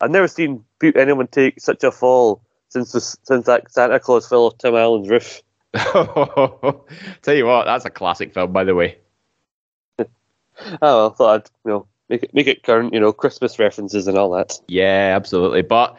I've 0.00 0.10
never 0.10 0.28
seen 0.28 0.64
anyone 0.82 1.26
take 1.26 1.60
such 1.60 1.84
a 1.84 1.90
fall 1.90 2.42
since 2.68 2.92
the, 2.92 3.00
since 3.00 3.46
that 3.46 3.70
Santa 3.70 4.00
Claus 4.00 4.28
fell 4.28 4.46
off 4.46 4.58
Tim 4.58 4.74
Allen's 4.74 5.08
roof. 5.08 5.42
Tell 5.74 7.34
you 7.34 7.46
what, 7.46 7.64
that's 7.64 7.84
a 7.84 7.90
classic 7.90 8.34
film, 8.34 8.52
by 8.52 8.64
the 8.64 8.74
way. 8.74 8.98
oh, 9.98 10.06
well, 10.80 11.10
I 11.10 11.14
thought 11.14 11.34
I'd 11.34 11.50
you 11.64 11.70
know 11.70 11.86
make 12.08 12.22
it 12.24 12.34
make 12.34 12.46
it 12.46 12.62
current, 12.62 12.92
you 12.94 13.00
know, 13.00 13.12
Christmas 13.12 13.58
references 13.58 14.06
and 14.06 14.16
all 14.16 14.30
that. 14.32 14.60
Yeah, 14.68 15.12
absolutely. 15.14 15.62
But 15.62 15.96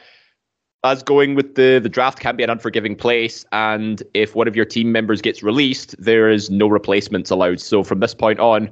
as 0.84 1.04
going 1.04 1.36
with 1.36 1.56
the 1.56 1.80
the 1.82 1.90
draft 1.90 2.20
can 2.20 2.36
be 2.36 2.44
an 2.44 2.50
unforgiving 2.50 2.96
place, 2.96 3.46
and 3.52 4.02
if 4.14 4.36
one 4.36 4.48
of 4.48 4.56
your 4.56 4.66
team 4.66 4.92
members 4.92 5.22
gets 5.22 5.44
released, 5.44 5.96
there 6.00 6.30
is 6.30 6.50
no 6.50 6.68
replacements 6.68 7.30
allowed. 7.30 7.60
So 7.60 7.84
from 7.84 8.00
this 8.00 8.14
point 8.14 8.40
on, 8.40 8.70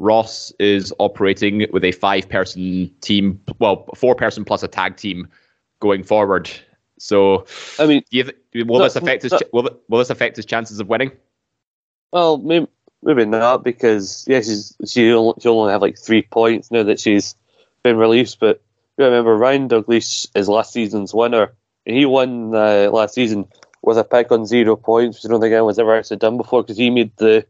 Ross 0.00 0.50
is 0.58 0.94
operating 0.98 1.66
with 1.72 1.84
a 1.84 1.92
five 1.92 2.26
person 2.28 2.90
team, 3.02 3.38
well, 3.58 3.86
four 3.94 4.14
person 4.14 4.46
plus 4.46 4.62
a 4.62 4.68
tag 4.68 4.96
team 4.96 5.28
going 5.78 6.02
forward. 6.02 6.50
So, 6.98 7.44
I 7.78 7.86
mean, 7.86 8.02
th- 8.10 8.34
will 8.54 8.80
this 8.80 8.96
affect 8.96 9.22
his 9.22 9.34
will, 9.52 9.68
will 9.88 9.98
this 9.98 10.08
affect 10.08 10.36
his 10.36 10.46
chances 10.46 10.80
of 10.80 10.88
winning? 10.88 11.12
Well, 12.12 12.38
maybe, 12.38 12.66
maybe 13.02 13.26
not 13.26 13.62
because 13.62 14.24
yeah, 14.26 14.40
she's 14.40 14.74
she 14.86 15.12
only, 15.12 15.34
she 15.38 15.48
only 15.48 15.70
have 15.70 15.82
like 15.82 15.98
three 15.98 16.22
points 16.22 16.70
now 16.70 16.82
that 16.82 16.98
she's 16.98 17.34
been 17.82 17.98
released. 17.98 18.40
But 18.40 18.62
you 18.96 19.04
remember 19.04 19.36
Ryan 19.36 19.68
Dalgleish 19.68 20.28
is 20.34 20.48
last 20.48 20.72
season's 20.72 21.12
winner, 21.12 21.52
and 21.84 21.94
he 21.94 22.06
won 22.06 22.54
uh, 22.54 22.88
last 22.90 23.14
season 23.14 23.46
with 23.82 23.98
a 23.98 24.04
pick 24.04 24.32
on 24.32 24.46
zero 24.46 24.76
points, 24.76 25.18
which 25.18 25.28
I 25.28 25.32
don't 25.32 25.42
think 25.42 25.52
anyone's 25.52 25.78
ever 25.78 25.94
actually 25.94 26.16
done 26.16 26.38
before 26.38 26.62
because 26.62 26.78
he 26.78 26.88
made 26.88 27.14
the 27.18 27.46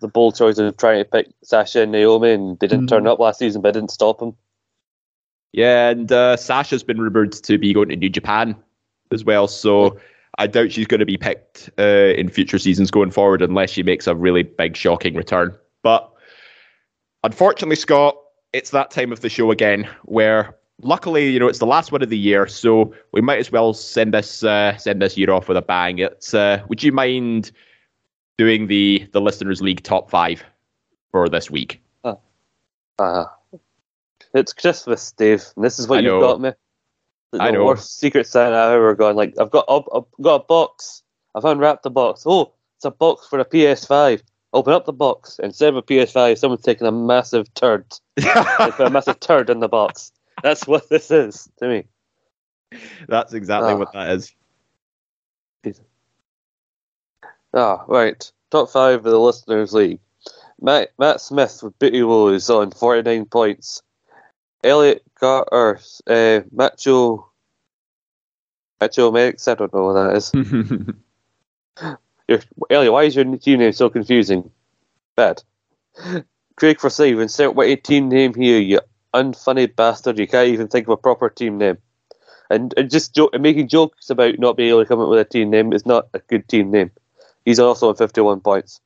the 0.00 0.08
bold 0.08 0.36
choice 0.36 0.58
of 0.58 0.76
trying 0.76 1.02
to 1.02 1.08
pick 1.08 1.28
Sasha 1.42 1.82
and 1.82 1.92
Naomi, 1.92 2.32
and 2.32 2.58
they 2.58 2.66
didn't 2.66 2.86
mm. 2.86 2.90
turn 2.90 3.06
up 3.06 3.18
last 3.18 3.38
season, 3.38 3.62
but 3.62 3.74
didn't 3.74 3.90
stop 3.90 4.20
him. 4.20 4.34
Yeah, 5.52 5.88
and 5.88 6.10
uh, 6.12 6.36
Sasha's 6.36 6.82
been 6.82 7.00
rumored 7.00 7.32
to 7.32 7.58
be 7.58 7.72
going 7.72 7.88
to 7.88 7.96
New 7.96 8.10
Japan 8.10 8.56
as 9.10 9.24
well. 9.24 9.48
So 9.48 9.98
I 10.38 10.46
doubt 10.46 10.72
she's 10.72 10.86
going 10.86 11.00
to 11.00 11.06
be 11.06 11.16
picked 11.16 11.70
uh, 11.78 12.12
in 12.16 12.28
future 12.28 12.58
seasons 12.58 12.90
going 12.90 13.10
forward 13.10 13.40
unless 13.40 13.70
she 13.70 13.82
makes 13.82 14.06
a 14.06 14.14
really 14.14 14.42
big, 14.42 14.76
shocking 14.76 15.14
return. 15.14 15.56
But 15.82 16.12
unfortunately, 17.24 17.76
Scott, 17.76 18.16
it's 18.52 18.70
that 18.70 18.90
time 18.90 19.12
of 19.12 19.20
the 19.20 19.28
show 19.28 19.50
again 19.50 19.88
where 20.02 20.56
luckily, 20.82 21.30
you 21.30 21.38
know, 21.38 21.48
it's 21.48 21.58
the 21.58 21.66
last 21.66 21.92
one 21.92 22.02
of 22.02 22.10
the 22.10 22.18
year, 22.18 22.46
so 22.46 22.92
we 23.12 23.20
might 23.20 23.38
as 23.38 23.50
well 23.50 23.72
send 23.72 24.12
this 24.12 24.42
uh, 24.42 24.76
send 24.76 25.00
this 25.00 25.16
year 25.16 25.30
off 25.30 25.48
with 25.48 25.56
a 25.56 25.62
bang. 25.62 25.98
It's 25.98 26.34
uh, 26.34 26.62
would 26.68 26.82
you 26.82 26.92
mind 26.92 27.52
doing 28.38 28.66
the 28.66 29.08
the 29.12 29.20
listeners 29.20 29.62
league 29.62 29.82
top 29.82 30.10
five 30.10 30.42
for 31.10 31.28
this 31.28 31.50
week? 31.50 31.80
Uh, 32.04 32.14
uh 32.98 33.24
it's 34.34 34.52
Christmas, 34.52 35.12
Dave, 35.12 35.44
and 35.56 35.64
this 35.64 35.78
is 35.78 35.88
what 35.88 36.02
you've 36.02 36.20
got 36.20 36.40
me 36.40 36.52
the 37.32 37.42
I 37.42 37.50
know. 37.50 37.64
worst 37.64 37.98
Secret 37.98 38.26
Santa 38.26 38.56
I've 38.56 38.72
ever 38.72 38.94
gone. 38.94 39.16
Like 39.16 39.34
I've 39.38 39.50
got 39.50 39.64
I've, 39.68 39.84
I've 39.94 40.04
got 40.20 40.42
a 40.42 40.44
box. 40.44 41.02
I've 41.34 41.44
unwrapped 41.44 41.82
the 41.82 41.90
box. 41.90 42.22
Oh, 42.26 42.52
it's 42.76 42.84
a 42.84 42.90
box 42.90 43.26
for 43.26 43.38
a 43.38 43.44
PS5. 43.44 44.22
Open 44.52 44.72
up 44.72 44.86
the 44.86 44.92
box. 44.92 45.38
Instead 45.42 45.70
of 45.70 45.76
a 45.76 45.82
PS5, 45.82 46.38
someone's 46.38 46.62
taken 46.62 46.86
a 46.86 46.92
massive 46.92 47.52
turd. 47.54 47.86
put 48.16 48.80
a 48.80 48.90
massive 48.90 49.20
turd 49.20 49.50
in 49.50 49.60
the 49.60 49.68
box. 49.68 50.12
That's 50.42 50.66
what 50.66 50.88
this 50.88 51.10
is 51.10 51.48
to 51.58 51.68
me. 51.68 51.84
That's 53.08 53.34
exactly 53.34 53.74
what 53.74 53.92
that 53.92 54.10
is. 54.10 54.34
Ah, 57.54 57.84
right. 57.88 58.30
Top 58.50 58.70
five 58.70 58.98
of 58.98 59.04
the 59.04 59.18
Listeners 59.18 59.72
League. 59.72 60.00
Matt, 60.60 60.90
Matt 60.98 61.20
Smith 61.20 61.62
with 61.62 61.78
Booty 61.78 62.02
Woes 62.02 62.48
on 62.50 62.70
49 62.70 63.26
points. 63.26 63.82
Elliot 64.64 65.02
Carter, 65.18 65.80
uh, 66.06 66.40
Macho, 66.50 67.30
Macho 68.80 69.12
Mex, 69.12 69.46
I 69.48 69.54
don't 69.54 69.72
know 69.72 69.84
what 69.84 69.92
that 69.94 70.16
is. 70.16 70.32
You're, 72.28 72.40
Elliot, 72.70 72.92
why 72.92 73.04
is 73.04 73.14
your 73.14 73.24
team 73.36 73.60
name 73.60 73.72
so 73.72 73.88
confusing? 73.88 74.50
Bad. 75.14 75.42
Craig 76.56 76.80
Forsyth, 76.80 77.18
insert 77.18 77.54
what 77.54 77.68
a 77.68 77.76
team 77.76 78.08
name 78.08 78.34
here, 78.34 78.58
you 78.58 78.80
unfunny 79.14 79.74
bastard. 79.74 80.18
You 80.18 80.26
can't 80.26 80.48
even 80.48 80.68
think 80.68 80.86
of 80.86 80.92
a 80.92 80.96
proper 80.96 81.28
team 81.28 81.58
name. 81.58 81.78
And, 82.50 82.74
and 82.76 82.90
just 82.90 83.14
jo- 83.14 83.30
making 83.38 83.68
jokes 83.68 84.10
about 84.10 84.38
not 84.38 84.56
being 84.56 84.70
able 84.70 84.82
to 84.82 84.88
come 84.88 85.00
up 85.00 85.08
with 85.08 85.18
a 85.18 85.24
team 85.24 85.50
name 85.50 85.72
is 85.72 85.86
not 85.86 86.08
a 86.14 86.18
good 86.18 86.48
team 86.48 86.70
name. 86.70 86.90
He's 87.46 87.58
also 87.60 87.88
on 87.88 87.94
51 87.96 88.40
points. 88.40 88.80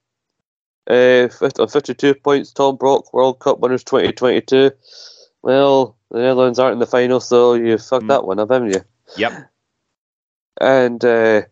Uh, 0.88 1.28
on 1.58 1.68
52 1.68 2.14
points, 2.14 2.52
Tom 2.52 2.76
Brock, 2.76 3.12
World 3.12 3.40
Cup 3.40 3.58
winners 3.58 3.82
2022. 3.84 4.70
Well, 5.42 5.96
the 6.10 6.18
Netherlands 6.18 6.58
aren't 6.58 6.74
in 6.74 6.78
the 6.78 6.86
final, 6.86 7.20
so 7.20 7.54
you 7.54 7.78
fucked 7.78 8.04
Mm. 8.04 8.08
that 8.08 8.24
one 8.26 8.38
up, 8.38 8.50
haven't 8.50 8.74
you? 8.74 8.82
Yep. 9.16 9.50
And 10.60 11.04
uh, 11.04 11.42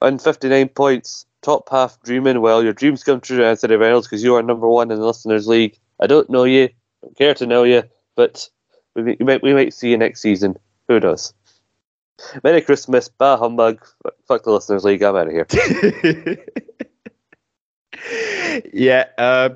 on 0.00 0.18
59 0.18 0.68
points, 0.70 1.26
top 1.42 1.68
half 1.70 2.00
dreaming. 2.02 2.40
Well, 2.40 2.62
your 2.62 2.72
dreams 2.72 3.04
come 3.04 3.20
true, 3.20 3.44
Anthony 3.44 3.76
Reynolds, 3.76 4.08
because 4.08 4.24
you 4.24 4.34
are 4.34 4.42
number 4.42 4.68
one 4.68 4.90
in 4.90 4.98
the 4.98 5.06
Listeners 5.06 5.46
League. 5.46 5.78
I 6.00 6.06
don't 6.06 6.28
know 6.30 6.44
you, 6.44 6.68
don't 7.02 7.16
care 7.16 7.34
to 7.34 7.46
know 7.46 7.62
you, 7.62 7.84
but 8.16 8.48
we, 8.96 9.02
we, 9.02 9.16
might, 9.24 9.42
we 9.42 9.54
might 9.54 9.74
see 9.74 9.90
you 9.90 9.98
next 9.98 10.20
season. 10.20 10.56
Who 10.88 10.98
knows? 10.98 11.32
Merry 12.42 12.60
Christmas, 12.60 13.08
bah 13.08 13.36
humbug. 13.36 13.84
Fuck 14.26 14.44
the 14.44 14.50
Listeners 14.50 14.84
League, 14.84 15.02
I'm 15.02 15.16
out 15.16 15.28
of 15.28 15.32
here. 15.32 16.46
yeah. 18.72 19.06
Uh, 19.18 19.50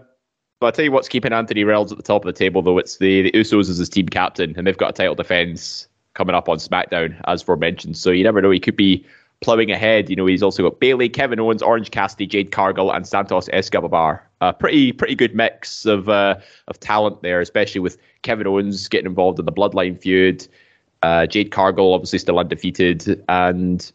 but 0.58 0.66
I'll 0.66 0.72
tell 0.72 0.84
you 0.84 0.92
what's 0.92 1.08
keeping 1.08 1.32
Anthony 1.32 1.64
Reynolds 1.64 1.92
at 1.92 1.98
the 1.98 2.04
top 2.04 2.24
of 2.24 2.26
the 2.26 2.38
table, 2.38 2.62
though. 2.62 2.78
It's 2.78 2.96
the, 2.96 3.22
the 3.22 3.32
Usos 3.32 3.68
as 3.68 3.76
his 3.78 3.88
team 3.88 4.08
captain, 4.08 4.54
and 4.56 4.66
they've 4.66 4.76
got 4.76 4.90
a 4.90 4.92
title 4.92 5.14
defense 5.14 5.86
coming 6.14 6.34
up 6.34 6.48
on 6.48 6.56
SmackDown, 6.56 7.20
as 7.26 7.42
forementioned. 7.42 7.96
So 7.96 8.10
you 8.10 8.24
never 8.24 8.40
know. 8.40 8.50
He 8.50 8.60
could 8.60 8.76
be 8.76 9.04
plowing 9.40 9.70
ahead. 9.70 10.08
You 10.08 10.16
know, 10.16 10.24
he's 10.24 10.42
also 10.42 10.62
got 10.62 10.80
Bayley, 10.80 11.08
Kevin 11.08 11.38
Owens, 11.38 11.62
Orange 11.62 11.90
Cassidy, 11.90 12.26
Jade 12.26 12.52
Cargill, 12.52 12.90
and 12.90 13.06
Santos 13.06 13.48
Escobar. 13.52 14.26
A 14.40 14.52
pretty 14.52 14.92
pretty 14.92 15.14
good 15.14 15.34
mix 15.34 15.86
of 15.86 16.08
uh, 16.08 16.36
of 16.68 16.80
talent 16.80 17.22
there, 17.22 17.40
especially 17.40 17.80
with 17.80 17.98
Kevin 18.22 18.46
Owens 18.46 18.88
getting 18.88 19.06
involved 19.06 19.38
in 19.38 19.44
the 19.44 19.52
Bloodline 19.52 20.00
feud. 20.00 20.46
Uh, 21.02 21.26
Jade 21.26 21.50
Cargill 21.50 21.94
obviously 21.94 22.18
still 22.18 22.38
undefeated, 22.38 23.22
and 23.28 23.90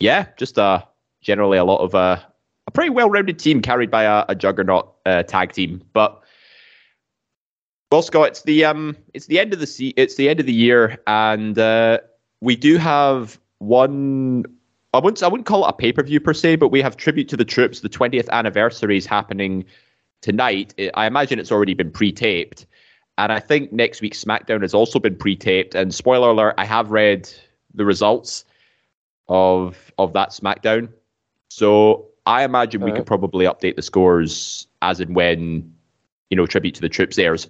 yeah, 0.00 0.26
just 0.36 0.58
uh, 0.58 0.82
generally 1.20 1.58
a 1.58 1.64
lot 1.64 1.80
of 1.80 1.94
uh, 1.94 2.18
a 2.66 2.70
pretty 2.70 2.90
well-rounded 2.90 3.38
team 3.38 3.62
carried 3.62 3.90
by 3.90 4.04
a, 4.04 4.24
a 4.28 4.34
juggernaut 4.34 4.94
uh, 5.06 5.22
tag 5.22 5.52
team. 5.52 5.82
But 5.92 6.22
well, 7.90 8.02
Scott, 8.02 8.28
it's 8.28 8.42
the 8.42 8.64
um, 8.64 8.96
it's 9.14 9.26
the 9.26 9.38
end 9.38 9.52
of 9.52 9.60
the 9.60 9.66
se- 9.66 9.94
it's 9.96 10.16
the 10.16 10.28
end 10.28 10.40
of 10.40 10.46
the 10.46 10.52
year, 10.52 10.98
and 11.06 11.58
uh, 11.58 11.98
we 12.40 12.56
do 12.56 12.76
have 12.78 13.38
one. 13.58 14.44
I 14.92 14.98
wouldn't 14.98 15.22
I 15.22 15.28
wouldn't 15.28 15.46
call 15.46 15.64
it 15.66 15.68
a 15.68 15.72
pay 15.72 15.92
per 15.92 16.02
view 16.02 16.20
per 16.20 16.34
se, 16.34 16.56
but 16.56 16.68
we 16.68 16.80
have 16.80 16.96
tribute 16.96 17.28
to 17.28 17.36
the 17.36 17.44
troops. 17.44 17.80
The 17.80 17.88
20th 17.88 18.28
anniversary 18.30 18.96
is 18.96 19.06
happening 19.06 19.64
tonight. 20.20 20.74
I 20.94 21.06
imagine 21.06 21.38
it's 21.38 21.52
already 21.52 21.74
been 21.74 21.90
pre-taped, 21.90 22.66
and 23.18 23.32
I 23.32 23.40
think 23.40 23.72
next 23.72 24.00
week's 24.00 24.22
SmackDown 24.22 24.62
has 24.62 24.74
also 24.74 24.98
been 24.98 25.16
pre-taped. 25.16 25.74
And 25.74 25.94
spoiler 25.94 26.30
alert, 26.30 26.54
I 26.58 26.64
have 26.64 26.90
read 26.90 27.28
the 27.74 27.84
results 27.84 28.44
of 29.28 29.92
of 29.98 30.12
that 30.12 30.30
SmackDown, 30.30 30.88
so 31.50 32.06
I 32.26 32.44
imagine 32.44 32.80
we 32.80 32.86
Alright. 32.86 33.00
could 33.00 33.06
probably 33.06 33.46
update 33.46 33.76
the 33.76 33.82
scores 33.82 34.66
as 34.82 35.00
and 35.00 35.14
when 35.14 35.74
you 36.30 36.36
know 36.36 36.46
tribute 36.46 36.74
to 36.76 36.80
the 36.80 36.88
troops 36.88 37.18
airs. 37.18 37.48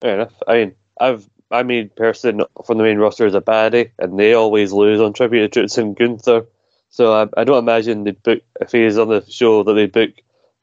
Fair 0.00 0.14
enough. 0.14 0.34
I 0.46 0.54
mean, 0.54 0.74
I've 1.00 1.28
I 1.52 1.62
mean, 1.62 1.90
person 1.90 2.42
from 2.64 2.78
the 2.78 2.84
main 2.84 2.98
roster 2.98 3.26
is 3.26 3.34
a 3.34 3.40
baddie, 3.40 3.92
and 3.98 4.18
they 4.18 4.32
always 4.32 4.72
lose 4.72 5.00
on 5.00 5.12
Tribute 5.12 5.40
to 5.42 5.48
Troops 5.48 5.76
and 5.76 5.94
Gunther. 5.94 6.46
So 6.88 7.12
I, 7.12 7.40
I 7.40 7.44
don't 7.44 7.58
imagine 7.58 8.04
they'd 8.04 8.22
book 8.22 8.40
if 8.60 8.72
he's 8.72 8.98
on 8.98 9.08
the 9.08 9.24
show 9.30 9.62
that 9.62 9.74
they 9.74 9.86
book 9.86 10.10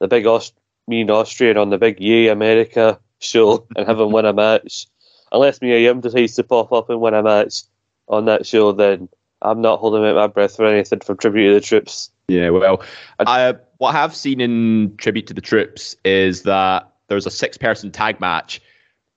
the 0.00 0.08
big 0.08 0.26
Aust- 0.26 0.58
mean 0.88 1.10
Austrian 1.10 1.56
on 1.56 1.70
the 1.70 1.78
big 1.78 2.00
Yay 2.00 2.28
America 2.28 2.98
show 3.20 3.66
and 3.76 3.86
have 3.86 4.00
him 4.00 4.12
win 4.12 4.26
a 4.26 4.32
match. 4.32 4.86
Unless 5.32 5.62
Mia 5.62 5.78
Yim 5.78 6.00
decides 6.00 6.34
to 6.34 6.42
pop 6.42 6.72
up 6.72 6.90
and 6.90 7.00
win 7.00 7.14
a 7.14 7.22
match 7.22 7.62
on 8.08 8.24
that 8.24 8.46
show, 8.46 8.72
then 8.72 9.08
I'm 9.42 9.60
not 9.60 9.78
holding 9.78 10.04
out 10.04 10.16
my 10.16 10.26
breath 10.26 10.56
for 10.56 10.66
anything 10.66 11.00
from 11.00 11.16
Tribute 11.16 11.48
to 11.48 11.54
the 11.54 11.60
Troops. 11.60 12.10
Yeah, 12.28 12.50
well, 12.50 12.82
I, 13.18 13.54
what 13.78 13.94
I 13.94 14.00
have 14.00 14.14
seen 14.14 14.40
in 14.40 14.96
tribute 14.98 15.26
to 15.28 15.34
the 15.34 15.40
troops 15.40 15.96
is 16.04 16.42
that 16.42 16.88
there's 17.08 17.26
a 17.26 17.30
six-person 17.30 17.90
tag 17.90 18.20
match 18.20 18.60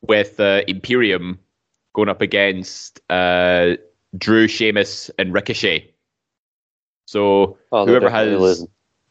with 0.02 0.40
uh, 0.40 0.62
Imperium 0.68 1.40
going 1.94 2.10
up 2.10 2.22
against 2.22 3.00
uh, 3.10 3.76
Drew, 4.18 4.48
Sheamus, 4.48 5.12
and 5.20 5.34
Ricochet. 5.34 5.94
So 7.06 7.58
Oh, 7.72 7.86
whoever 7.86 8.10
has. 8.10 8.66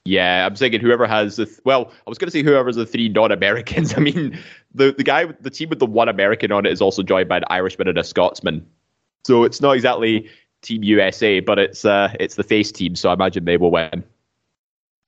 Yeah, 0.04 0.44
I'm 0.46 0.56
thinking 0.56 0.80
whoever 0.80 1.06
has 1.06 1.36
the 1.36 1.46
th- 1.46 1.60
well, 1.64 1.92
I 2.06 2.10
was 2.10 2.18
going 2.18 2.26
to 2.26 2.32
say 2.32 2.42
whoever's 2.42 2.76
the 2.76 2.86
three 2.86 3.08
non-Americans. 3.08 3.94
I 3.96 4.00
mean, 4.00 4.38
the 4.74 4.92
the 4.92 5.04
guy, 5.04 5.26
the 5.26 5.50
team 5.50 5.68
with 5.68 5.78
the 5.78 5.86
one 5.86 6.08
American 6.08 6.50
on 6.50 6.66
it 6.66 6.72
is 6.72 6.80
also 6.80 7.02
joined 7.02 7.28
by 7.28 7.38
an 7.38 7.44
Irishman 7.50 7.88
and 7.88 7.98
a 7.98 8.04
Scotsman. 8.04 8.66
So 9.24 9.44
it's 9.44 9.60
not 9.60 9.72
exactly 9.72 10.28
Team 10.62 10.82
USA, 10.82 11.40
but 11.40 11.58
it's 11.58 11.84
uh, 11.84 12.14
it's 12.18 12.34
the 12.34 12.42
face 12.42 12.72
team. 12.72 12.96
So 12.96 13.10
I 13.10 13.12
imagine 13.12 13.44
they 13.44 13.56
will 13.56 13.70
win. 13.70 14.02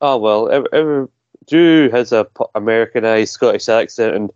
Oh 0.00 0.16
well, 0.16 1.08
Drew 1.48 1.90
has 1.90 2.12
a 2.12 2.28
Americanized 2.54 3.32
Scottish 3.32 3.68
accent, 3.68 4.14
and 4.14 4.30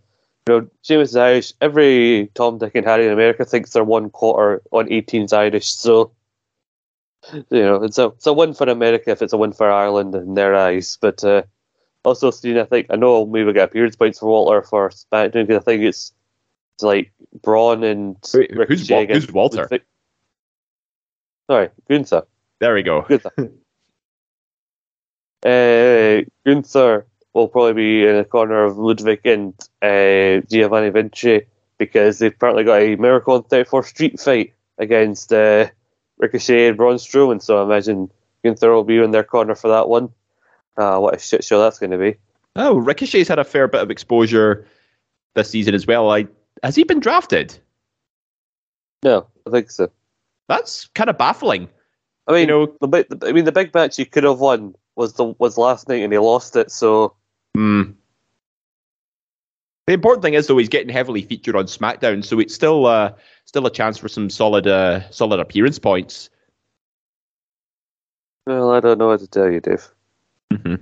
you 0.49 0.61
know 0.61 0.68
James 0.83 1.11
is 1.11 1.16
Irish. 1.16 1.53
Every 1.61 2.31
Tom, 2.35 2.59
Dick, 2.59 2.75
and 2.75 2.87
Harry 2.87 3.07
in 3.07 3.12
America 3.12 3.44
thinks 3.44 3.73
they're 3.73 3.85
one 3.85 4.11
quarter 4.11 4.62
on 4.73 4.88
18's 4.88 5.33
Irish. 5.33 5.71
So 5.71 6.11
you 7.33 7.45
know 7.62 7.83
it's 7.83 7.99
a 7.99 8.07
it's 8.07 8.27
a 8.27 8.33
win 8.33 8.55
for 8.55 8.69
America 8.69 9.11
if 9.11 9.23
it's 9.23 9.33
a 9.33 9.37
win 9.37 9.53
for 9.53 9.71
Ireland 9.71 10.14
in 10.14 10.35
their 10.35 10.55
eyes. 10.55 10.99
But 11.01 11.23
uh, 11.25 11.43
also, 12.05 12.31
Steve, 12.31 12.57
I 12.57 12.64
think 12.64 12.87
I 12.91 12.97
know 12.97 13.27
maybe 13.27 13.45
we'll 13.45 13.55
get 13.55 13.69
appearance 13.71 13.97
points 13.97 14.19
for 14.19 14.27
Walter 14.29 14.62
for 14.62 14.91
SmackDown 14.91 15.47
because 15.47 15.61
I 15.62 15.64
think 15.64 15.83
it's 15.83 16.12
it's 16.77 16.83
like 16.85 17.12
Braun 17.43 17.85
and 17.85 18.17
Wait, 18.35 18.51
who's 18.51 18.59
Ricochet 18.59 18.95
Wal- 18.95 19.03
against- 19.03 19.27
who's 19.27 19.35
Walter? 19.35 19.67
Vic- 19.69 19.87
Sorry, 21.51 21.71
Gunther. 21.88 22.23
There 22.61 22.75
we 22.75 22.83
go. 22.83 23.03
Gunther. 23.03 23.33
uh, 25.45 26.23
Gunther 26.47 27.07
will 27.35 27.49
probably 27.49 27.73
be 27.75 28.07
in 28.07 28.17
the 28.17 28.25
corner 28.25 28.64
of 28.64 28.77
Ludwig 28.79 29.21
and 29.25 29.55
uh, 29.83 30.41
Giovanni 30.51 30.91
Vinci 30.91 31.43
because 31.79 32.19
they've 32.19 32.33
apparently 32.33 32.64
got 32.64 32.81
a 32.83 32.97
Miracle 32.97 33.35
on 33.35 33.45
34 33.45 33.83
Street 33.85 34.21
fight 34.21 34.55
against 34.79 35.33
uh, 35.33 35.69
Ricochet 36.18 36.68
and 36.68 36.76
Braun 36.76 36.96
Strowman. 36.96 37.40
So 37.42 37.61
I 37.61 37.64
imagine 37.64 38.11
Gunther 38.44 38.72
will 38.72 38.85
be 38.85 38.98
in 38.98 39.11
their 39.11 39.24
corner 39.24 39.54
for 39.54 39.68
that 39.68 39.88
one. 39.88 40.11
Uh, 40.76 40.98
what 40.98 41.14
a 41.14 41.18
shit 41.18 41.44
show 41.44 41.61
that's 41.61 41.78
going 41.78 41.90
to 41.90 41.98
be. 41.98 42.16
Oh, 42.57 42.76
Ricochet's 42.76 43.28
had 43.28 43.38
a 43.38 43.44
fair 43.44 43.68
bit 43.68 43.81
of 43.83 43.90
exposure 43.90 44.66
this 45.35 45.50
season 45.50 45.74
as 45.74 45.87
well. 45.87 46.11
I 46.11 46.26
has 46.62 46.74
he 46.74 46.85
been 46.85 47.00
drafted? 47.00 47.57
No, 49.02 49.26
I 49.46 49.50
think 49.50 49.70
so. 49.70 49.90
That's 50.48 50.87
kind 50.94 51.11
of 51.11 51.18
baffling. 51.18 51.68
I 52.26 52.33
mean, 52.33 52.40
You 52.42 52.46
know- 52.46 52.74
the, 52.81 52.88
big- 52.88 53.24
I 53.24 53.33
mean, 53.33 53.44
the 53.44 53.52
big 53.52 53.72
match 53.74 53.96
he 53.96 54.04
could 54.04 54.24
have 54.24 54.40
won 54.40 54.74
was 54.96 55.12
the 55.14 55.24
was 55.38 55.57
last 55.59 55.88
night 55.88 56.02
and 56.02 56.12
he 56.12 56.18
lost 56.18 56.57
it. 56.57 56.70
So 56.70 57.14
Hmm. 57.57 57.92
The 59.88 59.94
important 59.94 60.22
thing 60.22 60.35
is 60.35 60.46
though 60.46 60.59
he's 60.59 60.68
getting 60.68 60.90
heavily 60.90 61.22
featured 61.22 61.57
on 61.57 61.64
SmackDown, 61.64 62.22
so 62.22 62.38
it's 62.38 62.55
still 62.55 62.85
uh, 62.85 63.11
still 63.46 63.66
a 63.66 63.70
chance 63.70 63.96
for 63.96 64.07
some 64.07 64.29
solid 64.29 64.66
uh, 64.66 65.09
solid 65.11 65.40
appearance 65.40 65.79
points. 65.79 66.29
well, 68.46 68.70
I 68.70 68.81
don't 68.81 68.98
know 68.98 69.07
what 69.07 69.20
to 69.20 69.27
tell 69.27 69.51
you, 69.51 69.61
Dave. 69.61 69.88
hmm 70.53 70.74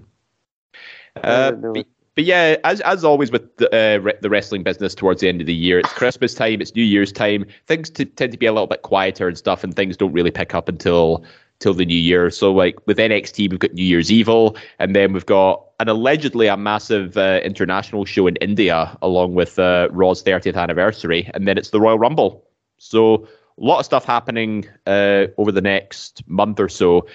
Uh, 1.23 1.53
but, 1.53 1.87
but 2.17 2.25
yeah, 2.25 2.57
as 2.65 2.81
as 2.81 3.05
always 3.05 3.31
with 3.31 3.57
the, 3.59 3.69
uh, 3.73 3.99
re- 3.99 4.19
the 4.23 4.29
wrestling 4.29 4.65
business 4.65 4.93
towards 4.93 5.21
the 5.21 5.29
end 5.29 5.41
of 5.41 5.47
the 5.47 5.55
year, 5.55 5.79
it's 5.79 5.93
Christmas 5.93 6.35
time, 6.35 6.61
it's 6.61 6.75
New 6.75 6.83
Year's 6.83 7.13
time. 7.13 7.47
Things 7.69 7.91
t- 7.91 8.07
tend 8.07 8.33
to 8.33 8.39
be 8.39 8.47
a 8.47 8.53
little 8.53 8.67
bit 8.67 8.83
quieter 8.83 9.29
and 9.29 9.39
stuff, 9.39 9.63
and 9.63 9.73
things 9.73 9.97
don't 9.97 10.13
really 10.13 10.33
pick 10.33 10.53
up 10.53 10.69
until 10.69 11.25
till 11.59 11.75
the 11.75 11.85
new 11.85 11.99
year. 11.99 12.31
So 12.31 12.53
like 12.53 12.77
with 12.87 12.99
NXT, 12.99 13.51
we've 13.51 13.59
got 13.59 13.73
New 13.73 13.85
Year's 13.85 14.13
Evil, 14.13 14.57
and 14.79 14.95
then 14.95 15.13
we've 15.13 15.27
got 15.27 15.63
an 15.81 15.89
allegedly 15.89 16.47
a 16.47 16.57
massive 16.57 17.17
uh, 17.17 17.41
international 17.45 18.05
show 18.05 18.27
in 18.27 18.37
India 18.37 18.97
along 19.03 19.35
with 19.35 19.59
uh, 19.59 19.89
Raw's 19.91 20.23
30th 20.23 20.57
anniversary, 20.57 21.31
and 21.35 21.47
then 21.47 21.59
it's 21.59 21.71
the 21.71 21.81
Royal 21.81 21.99
Rumble. 21.99 22.45
So 22.79 23.27
a 23.59 23.65
lot 23.65 23.79
of 23.79 23.85
stuff 23.87 24.05
happening 24.05 24.67
uh, 24.87 25.27
over 25.39 25.53
the 25.53 25.61
next 25.61 26.27
month 26.29 26.61
or 26.61 26.69
so. 26.69 27.07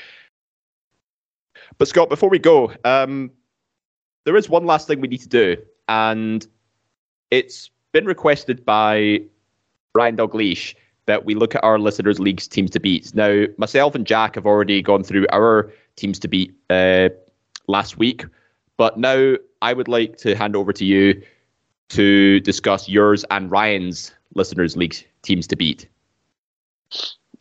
But 1.77 1.88
Scott, 1.88 2.10
before 2.10 2.30
we 2.30 2.39
go, 2.39 2.73
um, 2.84 3.32
there 4.25 4.36
is 4.36 4.49
one 4.49 4.65
last 4.65 4.88
thing 4.88 5.01
we 5.01 5.08
need 5.08 5.21
to 5.21 5.30
do, 5.30 5.58
and 5.88 6.45
it's 7.30 7.69
been 7.91 8.06
requested 8.06 8.65
by 8.65 9.21
Ryan 9.95 10.17
Dalgleish 10.17 10.75
that 11.12 11.26
we 11.26 11.36
look 11.36 11.56
at 11.56 11.63
our 11.65 11.78
listeners' 11.78 12.21
leagues 12.21 12.47
teams 12.47 12.71
to 12.71 12.80
beat. 12.80 13.13
Now, 13.13 13.43
myself 13.58 13.95
and 13.95 14.08
Jack 14.08 14.36
have 14.36 14.45
already 14.45 14.82
gone 14.82 15.04
through 15.04 15.28
our 15.30 15.69
teams 15.97 16.19
to 16.19 16.30
beat 16.30 16.54
uh, 16.69 17.10
last 17.67 17.97
week, 17.97 18.24
but 18.78 18.97
now 18.97 19.36
I 19.62 19.74
would 19.74 19.89
like 19.89 20.15
to 20.19 20.36
hand 20.36 20.56
over 20.56 20.71
to 20.71 20.86
you 20.86 21.21
to 21.89 22.39
discuss 22.39 22.88
yours 22.88 23.26
and 23.30 23.52
Ryan's 23.52 24.13
listeners' 24.36 24.78
league 24.78 24.95
teams 25.21 25.47
to 25.47 25.58
beat. 25.58 25.89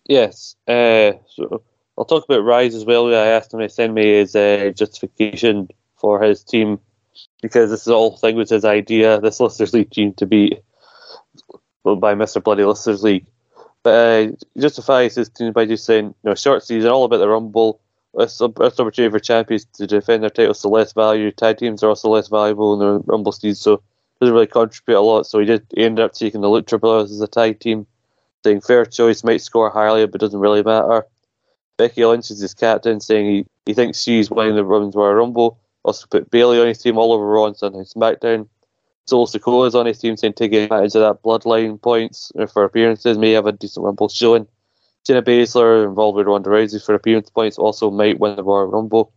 Yes. 0.08 0.56
Uh, 0.66 1.12
so 1.28 1.62
I'll 1.96 2.04
talk 2.04 2.24
about 2.24 2.42
Rise 2.42 2.74
as 2.74 2.84
well. 2.84 3.06
I 3.14 3.28
asked 3.28 3.54
him 3.54 3.60
to 3.60 3.68
send 3.68 3.94
me 3.94 4.02
his 4.18 4.34
uh, 4.34 4.72
justification 4.74 5.68
for 5.94 6.20
his 6.20 6.42
team 6.42 6.80
because 7.40 7.70
this 7.70 7.82
is 7.82 7.88
all 7.88 8.16
thing 8.16 8.34
was 8.34 8.50
his 8.50 8.64
idea. 8.64 9.20
This 9.20 9.38
listeners' 9.38 9.72
League 9.72 9.92
team 9.92 10.12
to 10.14 10.26
beat 10.26 10.58
by 11.84 12.14
Mister 12.14 12.40
Bloody 12.40 12.64
Listeners 12.64 13.04
League, 13.04 13.26
but 13.82 13.90
uh, 13.90 14.32
justifies 14.58 15.14
his 15.14 15.28
team 15.28 15.52
by 15.52 15.66
just 15.66 15.84
saying, 15.84 16.06
you 16.06 16.14
know, 16.30 16.34
short 16.34 16.62
season, 16.62 16.90
all 16.90 17.04
about 17.04 17.18
the 17.18 17.28
Rumble. 17.28 17.80
This 18.14 18.40
opportunity 18.42 19.08
for 19.08 19.20
champions 19.20 19.64
to 19.74 19.86
defend 19.86 20.24
their 20.24 20.30
titles, 20.30 20.60
so 20.60 20.68
less 20.68 20.92
value. 20.92 21.30
Tag 21.30 21.58
teams 21.58 21.82
are 21.82 21.90
also 21.90 22.08
less 22.08 22.26
valuable 22.26 22.74
in 22.74 22.80
the 22.80 22.98
Rumble 23.06 23.30
season, 23.30 23.54
so 23.54 23.82
doesn't 24.20 24.34
really 24.34 24.46
contribute 24.46 24.98
a 24.98 25.00
lot. 25.00 25.26
So 25.26 25.38
he 25.38 25.46
did 25.46 25.64
he 25.74 25.84
ended 25.84 26.04
up 26.04 26.12
taking 26.12 26.40
the 26.40 26.48
Lucha 26.48 26.80
Brothers 26.80 27.12
as 27.12 27.20
a 27.20 27.28
tag 27.28 27.60
team, 27.60 27.86
saying 28.44 28.62
fair 28.62 28.84
choice 28.84 29.22
might 29.22 29.40
score 29.40 29.70
highly, 29.70 30.06
but 30.06 30.20
doesn't 30.20 30.40
really 30.40 30.62
matter. 30.62 31.06
Becky 31.76 32.04
Lynch 32.04 32.30
is 32.30 32.40
his 32.40 32.52
captain, 32.52 33.00
saying 33.00 33.30
he, 33.30 33.46
he 33.64 33.74
thinks 33.74 34.02
she's 34.02 34.30
winning 34.30 34.56
the 34.56 34.64
Women's 34.64 34.94
Royal 34.94 35.14
Rumble. 35.14 35.58
Also 35.82 36.06
put 36.10 36.30
Bayley 36.30 36.60
on 36.60 36.66
his 36.66 36.78
team 36.78 36.98
all 36.98 37.12
over 37.12 37.24
Raw 37.24 37.46
and 37.46 37.56
Sunday 37.56 37.78
SmackDown. 37.80 38.48
Sikoa 39.06 39.66
is 39.66 39.74
on 39.74 39.86
his 39.86 39.98
team, 39.98 40.16
saying 40.16 40.34
take 40.34 40.52
advantage 40.52 40.94
of 40.94 41.00
that 41.00 41.22
bloodline 41.22 41.80
points 41.80 42.30
for 42.52 42.64
appearances, 42.64 43.18
may 43.18 43.32
have 43.32 43.46
a 43.46 43.52
decent 43.52 43.84
Rumble 43.84 44.08
showing. 44.08 44.46
Shayna 45.06 45.22
Baszler 45.22 45.84
involved 45.86 46.16
with 46.16 46.26
Ronda 46.26 46.50
Rousey 46.50 46.84
for 46.84 46.94
appearance 46.94 47.30
points 47.30 47.58
also 47.58 47.90
might 47.90 48.20
win 48.20 48.36
the 48.36 48.44
Royal 48.44 48.66
Rumble. 48.66 49.12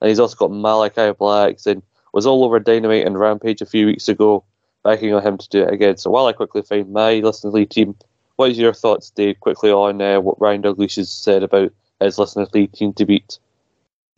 And 0.00 0.08
he's 0.08 0.18
also 0.18 0.36
got 0.36 0.50
Malakai 0.50 1.16
Black 1.16 1.58
and 1.66 1.82
was 2.12 2.26
all 2.26 2.44
over 2.44 2.58
Dynamite 2.58 3.06
and 3.06 3.18
Rampage 3.18 3.62
a 3.62 3.66
few 3.66 3.86
weeks 3.86 4.08
ago, 4.08 4.44
backing 4.82 5.14
on 5.14 5.22
him 5.22 5.38
to 5.38 5.48
do 5.48 5.62
it 5.62 5.72
again. 5.72 5.96
So 5.96 6.10
while 6.10 6.26
I 6.26 6.32
quickly 6.32 6.62
find 6.62 6.92
my 6.92 7.14
listeners 7.14 7.54
league 7.54 7.70
team, 7.70 7.94
what 8.36 8.50
is 8.50 8.58
your 8.58 8.74
thoughts, 8.74 9.10
Dave, 9.10 9.40
quickly 9.40 9.70
on 9.70 10.02
uh, 10.02 10.20
what 10.20 10.40
Ryan 10.40 10.62
Dalgleish 10.62 10.96
has 10.96 11.10
said 11.10 11.42
about 11.42 11.72
his 12.00 12.18
listeners 12.18 12.52
league 12.52 12.72
team 12.72 12.92
to 12.94 13.06
beat? 13.06 13.38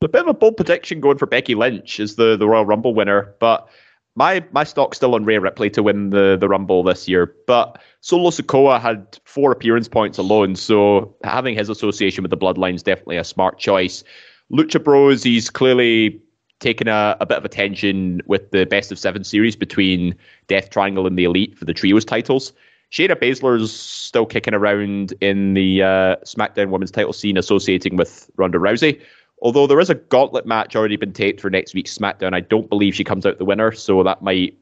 A 0.01 0.09
bit 0.09 0.23
of 0.23 0.29
a 0.29 0.35
bold 0.35 0.57
prediction 0.57 1.01
going 1.01 1.19
for 1.19 1.27
Becky 1.27 1.55
Lynch 1.55 2.01
as 2.01 2.17
the, 2.17 2.37
the 2.37 2.49
Royal 2.49 2.67
Rumble 2.67 2.95
winner, 2.95 3.35
but 3.39 3.69
my 4.17 4.45
my 4.53 4.65
stock's 4.65 4.97
still 4.97 5.15
on 5.15 5.25
Rhea 5.25 5.41
Ripley 5.41 5.71
to 5.71 5.83
win 5.83 6.11
the, 6.11 6.37
the 6.39 6.49
Rumble 6.49 6.83
this 6.83 7.09
year. 7.09 7.35
But 7.47 7.81
Solo 8.01 8.31
Sikoa 8.31 8.81
had 8.81 9.19
four 9.25 9.53
appearance 9.53 9.89
points 9.89 10.19
alone, 10.19 10.57
so 10.57 11.15
having 11.25 11.57
his 11.57 11.69
association 11.69 12.23
with 12.23 12.31
the 12.31 12.37
Bloodline 12.37 12.75
is 12.75 12.83
definitely 12.83 13.17
a 13.17 13.25
smart 13.25 13.59
choice. 13.59 14.05
Lucha 14.53 14.83
Bros, 14.83 15.23
he's 15.23 15.51
clearly 15.51 16.21
taken 16.61 16.89
a, 16.89 17.17
a 17.21 17.27
bit 17.27 17.39
of 17.39 17.45
attention 17.45 18.23
with 18.27 18.51
the 18.51 18.65
best 18.65 18.93
of 18.93 18.99
seven 18.99 19.25
series 19.25 19.57
between 19.57 20.15
Death 20.47 20.71
Triangle 20.71 21.07
and 21.07 21.19
the 21.19 21.25
Elite 21.25 21.59
for 21.59 21.65
the 21.65 21.75
trios 21.75 22.05
titles. 22.05 22.53
Shayna 22.93 23.17
Baszler's 23.17 23.73
still 23.75 24.25
kicking 24.25 24.55
around 24.55 25.15
in 25.21 25.55
the 25.55 25.83
uh, 25.83 26.17
SmackDown 26.25 26.71
Women's 26.71 26.93
title 26.93 27.13
scene, 27.13 27.37
associating 27.37 27.97
with 27.97 28.31
Ronda 28.37 28.59
Rousey. 28.59 29.01
Although 29.43 29.67
there 29.67 29.81
is 29.81 29.91
a 29.91 29.95
gauntlet 29.95 30.47
match 30.47 30.75
already 30.75 30.97
been 30.97 31.13
taped 31.13 31.41
for 31.41 31.51
next 31.51 31.75
week's 31.75 31.97
SmackDown, 31.97 32.35
I 32.35 32.41
don't 32.41 32.69
believe 32.69 32.95
she 32.95 33.05
comes 33.05 33.27
out 33.27 33.39
the 33.39 33.45
winner, 33.45 33.73
so 33.73 34.03
that 34.03 34.23
might 34.23 34.57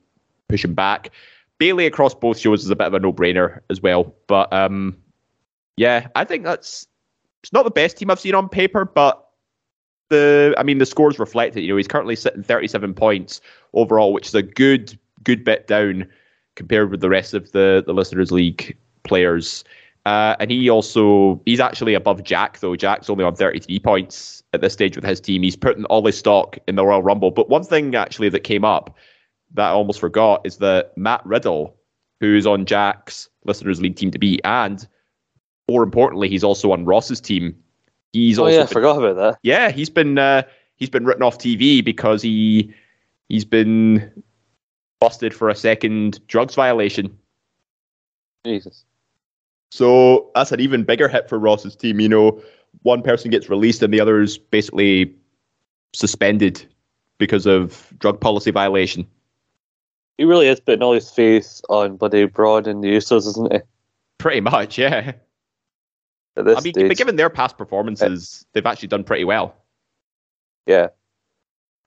push 0.49 0.65
him 0.65 0.75
back. 0.75 1.11
Bayley 1.59 1.87
across 1.87 2.15
both 2.15 2.39
shows 2.39 2.65
is 2.65 2.71
a 2.71 2.77
bit 2.77 2.89
of 2.89 2.95
a 2.95 2.99
no-brainer 2.99 3.61
as 3.71 3.81
well. 3.81 4.15
But 4.27 4.53
um, 4.53 4.97
yeah, 5.77 6.09
I 6.17 6.25
think 6.25 6.45
that's 6.45 6.87
it's 7.43 7.53
not 7.53 7.65
the 7.65 7.71
best 7.71 7.97
team 7.97 8.11
I've 8.11 8.21
seen 8.21 8.35
on 8.35 8.49
paper, 8.49 8.85
but 8.85 9.29
the 10.09 10.55
I 10.59 10.63
mean 10.63 10.79
the 10.79 10.87
scores 10.87 11.19
reflect 11.19 11.57
it. 11.57 11.63
You 11.63 11.69
know, 11.69 11.77
he's 11.77 11.89
currently 11.89 12.17
sitting 12.17 12.43
37 12.43 12.95
points 12.95 13.41
overall, 13.75 14.13
which 14.13 14.27
is 14.27 14.35
a 14.35 14.43
good 14.43 14.99
good 15.25 15.45
bit 15.45 15.67
down 15.67 16.09
compared 16.55 16.91
with 16.91 17.01
the 17.01 17.09
rest 17.09 17.35
of 17.35 17.53
the 17.53 17.83
the 17.87 17.95
listeners 17.95 18.33
league 18.33 18.77
players. 19.05 19.65
Uh, 20.05 20.35
and 20.41 20.51
he 20.51 20.69
also 20.69 21.41
he's 21.47 21.61
actually 21.61 21.95
above 21.95 22.25
Jack 22.25 22.59
though. 22.59 22.75
Jack's 22.75 23.09
only 23.09 23.25
on 23.25 23.37
33 23.37 23.79
points 23.79 24.43
at 24.53 24.61
this 24.61 24.73
stage 24.73 24.97
with 24.97 25.05
his 25.05 25.21
team. 25.21 25.43
He's 25.43 25.57
putting 25.57 25.85
all 25.87 26.05
his 26.05 26.19
stock 26.19 26.59
in 26.67 26.75
the 26.75 26.85
Royal 26.85 27.03
Rumble. 27.03 27.31
But 27.31 27.49
one 27.49 27.63
thing 27.63 27.95
actually 27.95 28.29
that 28.31 28.41
came 28.41 28.65
up 28.65 28.97
that 29.55 29.69
I 29.69 29.71
almost 29.71 30.01
forgot 30.01 30.41
is 30.45 30.57
that 30.59 30.97
Matt 30.97 31.25
Riddle, 31.25 31.77
who's 32.21 32.47
on 32.47 32.67
Jack's 32.67 33.29
listeners 33.45 33.81
league 33.81 33.97
team 33.97 34.11
to 34.11 34.19
beat, 34.19 34.41
and 34.45 34.87
more 35.69 35.83
importantly, 35.85 36.29
he's 36.29 36.45
also 36.45 36.73
on 36.73 36.85
Ross's 36.85 37.21
team. 37.21 37.55
He's 38.13 38.39
oh 38.39 38.45
also 38.45 38.57
yeah, 38.57 38.63
I 38.65 38.67
forgot 38.67 38.99
about 38.99 39.17
that. 39.17 39.39
yeah, 39.43 39.71
he's 39.71 39.89
been 39.89 40.19
uh, 40.19 40.43
he's 40.77 40.91
been 40.91 41.05
written 41.05 41.23
off 41.23 41.39
TV 41.39 41.85
because 41.85 42.23
he 42.23 42.75
he's 43.29 43.45
been 43.45 44.23
busted 45.01 45.33
for 45.33 45.49
a 45.49 45.55
second 45.55 46.27
drugs 46.27 46.55
violation. 46.55 47.19
Jesus. 48.45 48.85
So 49.73 50.31
that's 50.35 50.53
an 50.53 50.61
even 50.61 50.85
bigger 50.85 51.09
hit 51.09 51.31
for 51.31 51.39
Ross's 51.39 51.75
team. 51.75 51.99
You 51.99 52.07
know, 52.11 52.43
one 52.83 53.01
person 53.01 53.31
gets 53.31 53.49
released 53.49 53.83
and 53.83 53.93
the 53.93 54.01
other 54.01 54.21
is 54.21 54.37
basically 54.37 55.15
suspended 55.95 56.63
because 57.17 57.47
of 57.47 57.91
drug 57.99 58.21
policy 58.21 58.51
violation. 58.51 59.07
He 60.19 60.25
really 60.25 60.47
is 60.49 60.61
putting 60.61 60.83
all 60.83 60.93
his 60.93 61.11
faith 61.11 61.63
on 61.71 61.97
bloody 61.97 62.27
Broad 62.27 62.67
and 62.67 62.85
the 62.85 62.89
Usos, 62.89 63.27
isn't 63.29 63.51
he? 63.51 63.61
Pretty 64.19 64.43
much, 64.43 64.77
yeah. 64.77 65.13
I 66.37 66.43
mean, 66.43 66.59
stage. 66.59 66.89
but 66.89 66.99
given 66.99 67.17
their 67.17 67.31
past 67.31 67.57
performances, 67.57 68.45
they've 68.53 68.67
actually 68.67 68.89
done 68.89 69.05
pretty 69.05 69.25
well. 69.25 69.57
Yeah. 70.67 70.89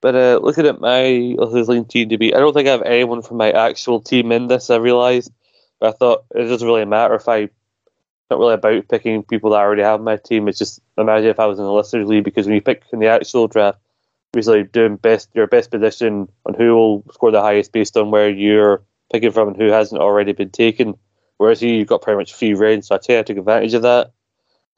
But 0.00 0.16
uh, 0.16 0.40
looking 0.42 0.66
at 0.66 0.80
my 0.80 1.36
Lister's 1.38 1.86
team 1.86 2.08
to 2.08 2.18
beat, 2.18 2.34
I 2.34 2.38
don't 2.38 2.52
think 2.52 2.66
I 2.66 2.72
have 2.72 2.82
anyone 2.82 3.22
from 3.22 3.36
my 3.36 3.52
actual 3.52 4.00
team 4.00 4.32
in 4.32 4.48
this, 4.48 4.70
I 4.70 4.76
realised. 4.76 5.30
But 5.78 5.90
I 5.90 5.92
thought 5.92 6.24
it 6.34 6.48
doesn't 6.48 6.66
really 6.66 6.84
matter 6.84 7.14
if 7.14 7.28
I. 7.28 7.48
Not 8.30 8.38
really 8.40 8.54
about 8.54 8.88
picking 8.88 9.22
people 9.22 9.50
that 9.50 9.58
I 9.58 9.62
already 9.62 9.82
have 9.82 10.00
in 10.00 10.04
my 10.04 10.16
team. 10.16 10.48
It's 10.48 10.58
just 10.58 10.80
imagine 10.98 11.30
if 11.30 11.38
I 11.38 11.46
was 11.46 11.58
in 11.58 11.64
the 11.64 11.72
Lister's 11.72 12.08
League 12.08 12.24
because 12.24 12.46
when 12.46 12.56
you 12.56 12.60
pick 12.60 12.82
in 12.92 12.98
the 12.98 13.06
actual 13.06 13.46
draft, 13.46 13.78
usually 14.34 14.64
doing 14.64 14.96
best 14.96 15.30
your 15.34 15.46
best 15.46 15.70
position 15.70 16.28
on 16.44 16.54
who 16.54 16.74
will 16.74 17.04
score 17.12 17.30
the 17.30 17.40
highest 17.40 17.72
based 17.72 17.96
on 17.96 18.10
where 18.10 18.28
you're 18.28 18.82
picking 19.12 19.30
from 19.30 19.48
and 19.48 19.56
who 19.56 19.70
hasn't 19.70 20.00
already 20.00 20.32
been 20.32 20.50
taken. 20.50 20.96
Whereas 21.38 21.60
here 21.60 21.74
you've 21.74 21.88
got 21.88 22.02
pretty 22.02 22.18
much 22.18 22.34
free 22.34 22.54
reign, 22.54 22.82
so 22.82 22.94
I 22.94 22.98
think 22.98 23.18
I 23.18 23.22
took 23.22 23.38
advantage 23.38 23.74
of 23.74 23.82
that. 23.82 24.12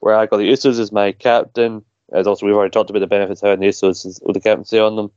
Where 0.00 0.14
I 0.14 0.26
got 0.26 0.38
the 0.38 0.50
Usos 0.50 0.78
as 0.78 0.92
my 0.92 1.12
captain, 1.12 1.84
as 2.12 2.26
also 2.26 2.46
we've 2.46 2.54
already 2.54 2.70
talked 2.70 2.90
about 2.90 3.00
the 3.00 3.06
benefits 3.06 3.42
of 3.42 3.48
having 3.48 3.60
the 3.60 3.68
Usos 3.68 4.20
with 4.24 4.34
the 4.34 4.40
captaincy 4.40 4.78
on 4.78 4.96
them. 4.96 5.10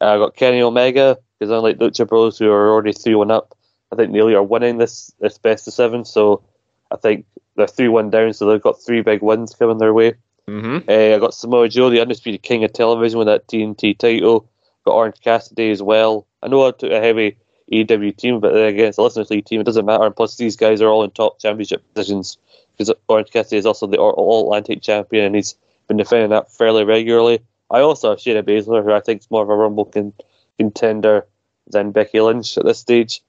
And 0.00 0.10
I 0.10 0.16
got 0.16 0.36
Kenny 0.36 0.60
Omega 0.62 1.18
because 1.38 1.50
unlike 1.50 1.78
Lucha 1.78 2.06
Bros 2.06 2.38
who 2.38 2.50
are 2.50 2.70
already 2.70 2.92
three 2.92 3.14
one 3.14 3.30
up, 3.30 3.56
I 3.92 3.96
think 3.96 4.10
nearly 4.10 4.34
are 4.34 4.42
winning 4.42 4.78
this 4.78 5.12
this 5.20 5.38
best 5.38 5.66
of 5.66 5.74
seven. 5.74 6.04
So 6.04 6.44
I 6.90 6.96
think 6.96 7.26
they're 7.56 7.66
three 7.66 7.88
one 7.88 8.10
down, 8.10 8.32
so 8.32 8.46
they've 8.46 8.62
got 8.62 8.82
three 8.82 9.02
big 9.02 9.22
wins 9.22 9.54
coming 9.54 9.78
their 9.78 9.94
way. 9.94 10.14
Mm-hmm. 10.48 10.88
Uh, 10.88 11.16
I 11.16 11.18
got 11.18 11.34
Samoa 11.34 11.68
Joe, 11.68 11.90
the 11.90 12.00
undisputed 12.00 12.42
king 12.42 12.64
of 12.64 12.72
television, 12.72 13.18
with 13.18 13.26
that 13.26 13.46
TNT 13.46 13.98
title. 13.98 14.48
Got 14.84 14.94
Orange 14.94 15.20
Cassidy 15.20 15.70
as 15.70 15.82
well. 15.82 16.26
I 16.42 16.48
know 16.48 16.66
I 16.66 16.70
took 16.70 16.90
a 16.90 17.00
heavy 17.00 17.36
AEW 17.70 18.16
team, 18.16 18.40
but 18.40 18.54
then 18.54 18.68
again, 18.68 18.88
it's 18.88 18.98
a 18.98 19.02
listeners 19.02 19.30
league 19.30 19.44
team. 19.44 19.60
It 19.60 19.64
doesn't 19.64 19.84
matter. 19.84 20.04
And 20.04 20.16
plus, 20.16 20.36
these 20.36 20.56
guys 20.56 20.80
are 20.80 20.88
all 20.88 21.04
in 21.04 21.10
top 21.10 21.38
championship 21.40 21.82
positions 21.92 22.38
because 22.72 22.94
Orange 23.08 23.30
Cassidy 23.30 23.58
is 23.58 23.66
also 23.66 23.86
the 23.86 23.98
All 23.98 24.46
Atlantic 24.46 24.82
champion, 24.82 25.26
and 25.26 25.34
he's 25.34 25.54
been 25.88 25.96
defending 25.96 26.30
that 26.30 26.52
fairly 26.52 26.84
regularly. 26.84 27.40
I 27.70 27.80
also 27.80 28.10
have 28.10 28.18
Shayna 28.18 28.42
Baszler, 28.42 28.82
who 28.82 28.92
I 28.92 29.00
think 29.00 29.20
is 29.20 29.30
more 29.30 29.42
of 29.42 29.50
a 29.50 29.56
Rumble 29.56 29.84
con- 29.84 30.14
contender 30.58 31.26
than 31.66 31.92
Becky 31.92 32.20
Lynch 32.20 32.56
at 32.56 32.64
this 32.64 32.78
stage, 32.78 33.20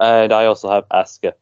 and 0.00 0.32
I 0.32 0.46
also 0.46 0.70
have 0.70 0.88
Asuka. 0.90 1.32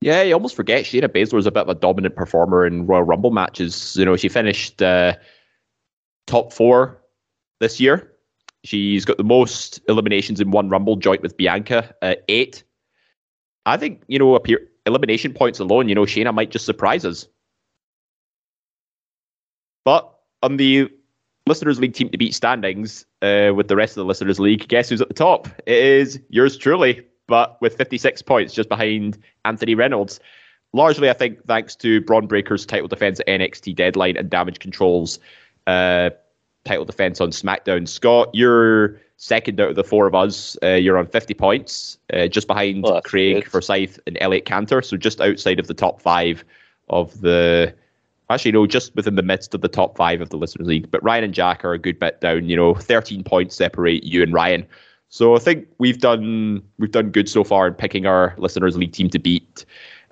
Yeah, 0.00 0.22
you 0.22 0.32
almost 0.34 0.54
forget 0.54 0.84
Shayna 0.84 1.08
Baszler 1.08 1.38
is 1.38 1.46
a 1.46 1.50
bit 1.50 1.62
of 1.62 1.68
a 1.68 1.74
dominant 1.74 2.14
performer 2.14 2.64
in 2.64 2.86
Royal 2.86 3.02
Rumble 3.02 3.32
matches. 3.32 3.96
You 3.96 4.04
know, 4.04 4.16
she 4.16 4.28
finished 4.28 4.80
uh, 4.80 5.14
top 6.26 6.52
four 6.52 7.02
this 7.60 7.80
year. 7.80 8.12
She's 8.64 9.04
got 9.04 9.16
the 9.16 9.24
most 9.24 9.80
eliminations 9.88 10.40
in 10.40 10.50
one 10.50 10.68
Rumble, 10.68 10.96
joint 10.96 11.22
with 11.22 11.36
Bianca, 11.36 11.94
eight. 12.28 12.62
I 13.66 13.76
think, 13.76 14.02
you 14.06 14.18
know, 14.18 14.34
appear, 14.34 14.60
elimination 14.86 15.32
points 15.32 15.58
alone, 15.58 15.88
you 15.88 15.94
know, 15.94 16.04
Shayna 16.04 16.32
might 16.32 16.50
just 16.50 16.64
surprise 16.64 17.04
us. 17.04 17.26
But 19.84 20.12
on 20.42 20.58
the 20.58 20.90
Listeners 21.46 21.80
League 21.80 21.94
team 21.94 22.08
to 22.10 22.18
beat 22.18 22.34
standings 22.34 23.04
uh, 23.22 23.52
with 23.54 23.68
the 23.68 23.76
rest 23.76 23.92
of 23.92 24.02
the 24.02 24.04
Listeners 24.04 24.38
League, 24.38 24.68
guess 24.68 24.88
who's 24.88 25.00
at 25.00 25.08
the 25.08 25.14
top? 25.14 25.48
It 25.66 25.76
is 25.76 26.20
yours 26.28 26.56
truly, 26.56 27.06
but 27.28 27.60
with 27.60 27.76
56 27.76 28.20
points, 28.22 28.52
just 28.52 28.68
behind 28.68 29.16
Anthony 29.44 29.76
Reynolds. 29.76 30.18
Largely, 30.72 31.08
I 31.08 31.12
think, 31.12 31.46
thanks 31.46 31.76
to 31.76 32.00
Bron 32.02 32.26
Breakker's 32.26 32.66
title 32.66 32.88
defense 32.88 33.20
at 33.20 33.26
NXT 33.28 33.76
Deadline 33.76 34.16
and 34.16 34.28
Damage 34.28 34.58
Control's 34.58 35.18
uh, 35.66 36.10
title 36.64 36.84
defense 36.84 37.20
on 37.20 37.30
SmackDown. 37.30 37.86
Scott, 37.88 38.28
you're 38.34 39.00
second 39.16 39.60
out 39.60 39.70
of 39.70 39.76
the 39.76 39.84
four 39.84 40.06
of 40.06 40.14
us. 40.14 40.56
Uh, 40.62 40.74
you're 40.74 40.98
on 40.98 41.06
50 41.06 41.34
points, 41.34 41.98
uh, 42.12 42.26
just 42.26 42.46
behind 42.46 42.84
Oh, 42.86 43.00
Craig 43.02 43.36
good. 43.44 43.50
Forsyth 43.50 43.98
and 44.06 44.18
Elliot 44.20 44.44
Cantor, 44.44 44.82
so 44.82 44.96
just 44.96 45.20
outside 45.20 45.58
of 45.58 45.68
the 45.68 45.74
top 45.74 46.00
five 46.02 46.44
of 46.88 47.20
the. 47.20 47.74
Actually, 48.30 48.52
no, 48.52 48.66
just 48.66 48.94
within 48.94 49.14
the 49.14 49.22
midst 49.22 49.54
of 49.54 49.62
the 49.62 49.68
top 49.68 49.96
five 49.96 50.20
of 50.20 50.28
the 50.28 50.36
Listeners 50.36 50.68
League. 50.68 50.90
But 50.90 51.02
Ryan 51.02 51.24
and 51.24 51.34
Jack 51.34 51.64
are 51.64 51.72
a 51.72 51.78
good 51.78 51.98
bit 51.98 52.20
down. 52.20 52.46
You 52.46 52.56
know, 52.56 52.74
13 52.74 53.24
points 53.24 53.56
separate 53.56 54.04
you 54.04 54.22
and 54.22 54.34
Ryan. 54.34 54.66
So 55.08 55.34
I 55.34 55.38
think 55.38 55.66
we've 55.78 55.98
done 55.98 56.62
we've 56.78 56.90
done 56.90 57.10
good 57.10 57.28
so 57.28 57.44
far 57.44 57.66
in 57.66 57.74
picking 57.74 58.06
our 58.06 58.34
Listeners 58.38 58.76
League 58.76 58.92
team 58.92 59.08
to 59.10 59.18
beat. 59.18 59.64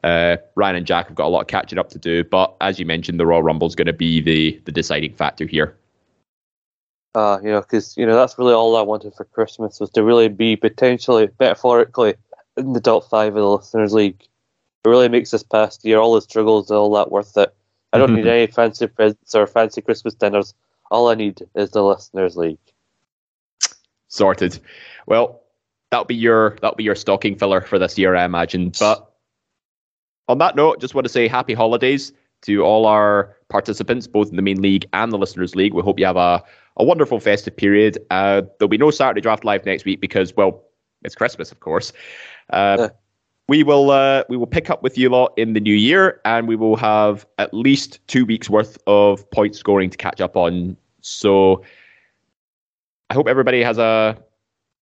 Uh, 0.03 0.37
Ryan 0.55 0.77
and 0.77 0.87
Jack 0.87 1.09
have 1.09 1.17
got 1.17 1.27
a 1.27 1.29
lot 1.29 1.41
of 1.41 1.47
catching 1.49 1.79
up 1.79 1.89
to 1.91 1.99
do, 1.99 2.23
but 2.25 2.55
as 2.61 2.79
you 2.79 2.87
mentioned, 2.87 3.19
the 3.19 3.27
Royal 3.27 3.43
Rumble 3.43 3.67
is 3.67 3.75
going 3.75 3.87
to 3.87 3.93
be 3.93 4.21
the 4.21 4.61
the 4.65 4.73
deciding 4.73 5.15
factor 5.15 5.47
here. 5.47 5.77
Uh, 7.15 7.39
you 7.43 7.51
know, 7.51 7.61
because 7.61 7.97
you 7.97 8.07
know 8.07 8.15
that's 8.15 8.39
really 8.39 8.55
all 8.55 8.77
I 8.77 8.83
wanted 8.83 9.15
for 9.15 9.25
Christmas 9.25 9.81
was 9.81 9.91
to 9.91 10.03
really 10.03 10.29
be 10.29 10.57
potentially 10.57 11.29
metaphorically 11.41 12.15
in 12.57 12.73
the 12.73 12.81
top 12.81 13.09
five 13.09 13.35
of 13.37 13.43
the 13.43 13.49
listeners' 13.49 13.95
league. 13.95 14.23
It 14.85 14.89
really 14.89 15.09
makes 15.09 15.31
this 15.31 15.43
past 15.43 15.85
year, 15.85 15.99
all 15.99 16.15
the 16.15 16.21
struggles, 16.21 16.71
all 16.71 16.93
that 16.95 17.11
worth 17.11 17.37
it. 17.37 17.55
I 17.93 17.99
don't 17.99 18.15
need 18.15 18.27
any 18.27 18.47
fancy 18.47 18.87
presents 18.87 19.35
or 19.35 19.47
fancy 19.47 19.81
Christmas 19.81 20.15
dinners. 20.15 20.55
All 20.91 21.09
I 21.09 21.15
need 21.15 21.43
is 21.55 21.71
the 21.71 21.83
listeners' 21.83 22.37
league. 22.37 22.59
Sorted. 24.09 24.59
Well, 25.07 25.42
that'll 25.90 26.05
be 26.05 26.14
your 26.14 26.57
that'll 26.61 26.77
be 26.77 26.85
your 26.85 26.95
stocking 26.95 27.37
filler 27.37 27.61
for 27.61 27.79
this 27.79 27.99
year, 27.99 28.14
I 28.14 28.25
imagine. 28.25 28.73
But 28.79 29.11
on 30.29 30.38
that 30.38 30.57
note, 30.57 30.81
just 30.81 30.95
want 30.95 31.07
to 31.07 31.12
say 31.12 31.29
happy 31.29 31.55
holidays 31.55 32.12
to 32.42 32.62
all 32.62 32.87
our 32.87 33.37
participants, 33.49 34.07
both 34.07 34.31
in 34.31 34.37
the 34.37 34.42
main 34.42 34.61
league 34.61 34.87
and 34.92 35.12
the 35.12 35.19
listeners' 35.19 35.55
league. 35.55 35.75
We 35.75 35.83
hope 35.83 35.99
you 35.99 36.07
have 36.07 36.16
a, 36.16 36.42
a 36.77 36.85
wonderful 36.85 37.21
festive 37.21 37.57
period. 37.57 37.99
Uh, 38.11 38.42
there'll 38.59 38.69
be 38.69 38.79
no 38.79 38.90
Saturday 38.90 39.21
draft 39.21 39.45
live 39.45 39.64
next 39.64 39.85
week 39.85 40.01
because, 40.01 40.35
well, 40.37 40.62
it's 41.03 41.14
Christmas, 41.14 41.53
of 41.53 41.61
course. 41.61 41.92
Uh, 42.51 42.77
yeah. 42.79 42.88
We 43.49 43.62
will 43.62 43.92
uh, 43.92 44.25
we 44.29 44.37
will 44.37 44.49
pick 44.49 44.71
up 44.71 44.83
with 44.83 44.99
you 44.99 45.09
lot 45.09 45.33
in 45.37 45.53
the 45.53 45.61
new 45.61 45.75
year, 45.75 46.21
and 46.25 46.49
we 46.49 46.57
will 46.57 46.75
have 46.75 47.25
at 47.38 47.55
least 47.55 48.01
two 48.09 48.27
weeks 48.27 48.51
worth 48.51 48.77
of 48.88 49.29
point 49.31 49.55
scoring 49.55 49.88
to 49.88 49.97
catch 49.97 50.21
up 50.21 50.37
on. 50.37 50.77
So, 51.01 51.62
I 53.11 53.14
hope 53.14 53.29
everybody 53.29 53.62
has 53.62 53.79
a 53.79 54.16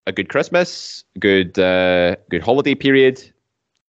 a 0.07 0.13
good 0.13 0.29
Christmas, 0.29 1.05
good 1.19 1.59
uh, 1.59 2.17
good 2.31 2.43
holiday 2.43 2.75
period, 2.75 3.23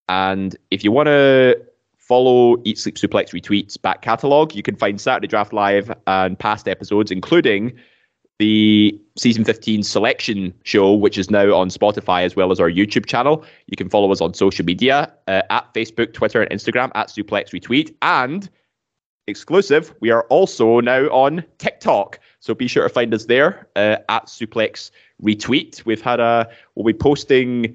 and 0.09 0.57
if 0.71 0.85
you 0.85 0.93
want 0.93 1.07
to 1.07 1.61
follow 1.99 2.57
Eat 2.65 2.79
Sleep 2.79 2.97
Suplex 2.97 3.31
Retweets 3.31 3.81
back 3.81 4.03
catalogue, 4.03 4.55
you 4.55 4.63
can 4.63 4.77
find 4.77 5.01
Saturday 5.01 5.27
Draft 5.27 5.53
Live 5.53 5.91
and 6.07 6.39
past 6.39 6.69
episodes, 6.69 7.11
including 7.11 7.73
the 8.39 9.01
season 9.17 9.45
15 9.45 9.83
selection 9.83 10.53
show, 10.65 10.93
which 10.93 11.17
is 11.17 11.31
now 11.31 11.55
on 11.55 11.69
Spotify 11.69 12.25
as 12.25 12.37
well 12.37 12.51
as 12.51 12.61
our 12.61 12.71
YouTube 12.71 13.07
channel. 13.07 13.45
You 13.67 13.77
can 13.77 13.89
follow 13.89 14.11
us 14.11 14.21
on 14.21 14.35
social 14.35 14.65
media 14.65 15.13
uh, 15.29 15.43
at 15.51 15.73
Facebook, 15.73 16.13
Twitter, 16.13 16.43
and 16.43 16.51
Instagram 16.51 16.91
at 16.95 17.09
Suplex 17.09 17.51
Retweet. 17.51 17.95
And 18.03 18.51
exclusive, 19.27 19.95
we 20.01 20.11
are 20.11 20.25
also 20.25 20.81
now 20.81 21.05
on 21.07 21.45
TikTok. 21.59 22.19
So 22.45 22.55
be 22.55 22.69
sure 22.69 22.83
to 22.83 22.91
find 22.91 23.15
us 23.15 23.25
there 23.25 23.69
uh, 23.75 23.97
at 24.11 24.27
Suplex 24.27 24.91
Retweet. 25.23 25.83
We've 25.87 26.03
had 26.03 26.21
a, 26.21 26.47
we'll 26.75 26.85
be 26.85 26.93
posting 26.93 27.75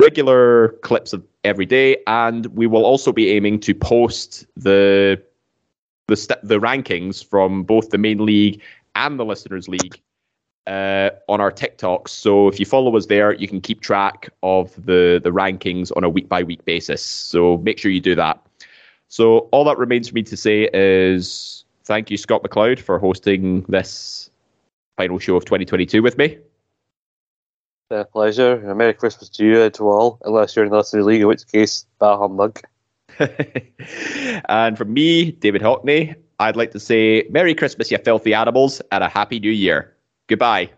regular 0.00 0.68
clips 0.80 1.12
of 1.12 1.22
every 1.44 1.66
day, 1.66 1.98
and 2.06 2.46
we 2.46 2.66
will 2.66 2.86
also 2.86 3.12
be 3.12 3.28
aiming 3.28 3.60
to 3.60 3.74
post 3.74 4.46
the 4.56 5.22
the 6.06 6.16
st- 6.16 6.40
the 6.42 6.58
rankings 6.58 7.22
from 7.22 7.62
both 7.62 7.90
the 7.90 7.98
main 7.98 8.24
league 8.24 8.62
and 8.94 9.20
the 9.20 9.24
Listeners 9.26 9.68
League 9.68 10.00
uh, 10.66 11.10
on 11.28 11.42
our 11.42 11.52
TikToks. 11.52 12.08
So 12.08 12.48
if 12.48 12.58
you 12.58 12.64
follow 12.64 12.96
us 12.96 13.04
there, 13.04 13.34
you 13.34 13.48
can 13.48 13.60
keep 13.60 13.82
track 13.82 14.30
of 14.42 14.74
the, 14.86 15.20
the 15.22 15.30
rankings 15.30 15.92
on 15.94 16.04
a 16.04 16.08
week 16.08 16.26
by 16.26 16.42
week 16.42 16.64
basis. 16.64 17.04
So 17.04 17.58
make 17.58 17.78
sure 17.78 17.90
you 17.90 18.00
do 18.00 18.14
that. 18.14 18.40
So 19.08 19.50
all 19.52 19.64
that 19.64 19.76
remains 19.76 20.08
for 20.08 20.14
me 20.14 20.22
to 20.22 20.38
say 20.38 20.70
is 20.72 21.66
thank 21.84 22.10
you, 22.10 22.16
Scott 22.16 22.42
McLeod, 22.42 22.78
for 22.78 22.98
hosting 22.98 23.62
this 23.68 24.30
final 24.96 25.18
show 25.18 25.36
of 25.36 25.44
2022 25.44 26.02
with 26.02 26.18
me. 26.18 26.38
A 27.90 28.04
pleasure. 28.04 28.70
A 28.70 28.74
Merry 28.74 28.94
Christmas 28.94 29.28
to 29.30 29.44
you 29.44 29.62
and 29.62 29.74
to 29.74 29.88
all, 29.88 30.18
unless 30.24 30.54
you're 30.54 30.64
in 30.64 30.70
the 30.70 30.76
Listeners 30.76 31.06
League, 31.06 31.22
in 31.22 31.26
which 31.26 31.46
case, 31.48 31.86
bah 31.98 32.16
humbug. 32.16 32.60
and 34.48 34.78
from 34.78 34.92
me, 34.92 35.32
David 35.32 35.60
Hockney, 35.60 36.14
I'd 36.38 36.56
like 36.56 36.70
to 36.72 36.80
say 36.80 37.26
Merry 37.30 37.54
Christmas, 37.54 37.90
you 37.90 37.98
filthy 37.98 38.32
animals, 38.32 38.80
and 38.92 39.02
a 39.02 39.08
Happy 39.08 39.40
New 39.40 39.50
Year. 39.50 39.96
Goodbye. 40.28 40.70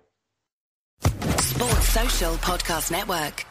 Sports 1.39 1.89
Social 1.89 2.33
Podcast 2.37 2.91
Network. 2.91 3.45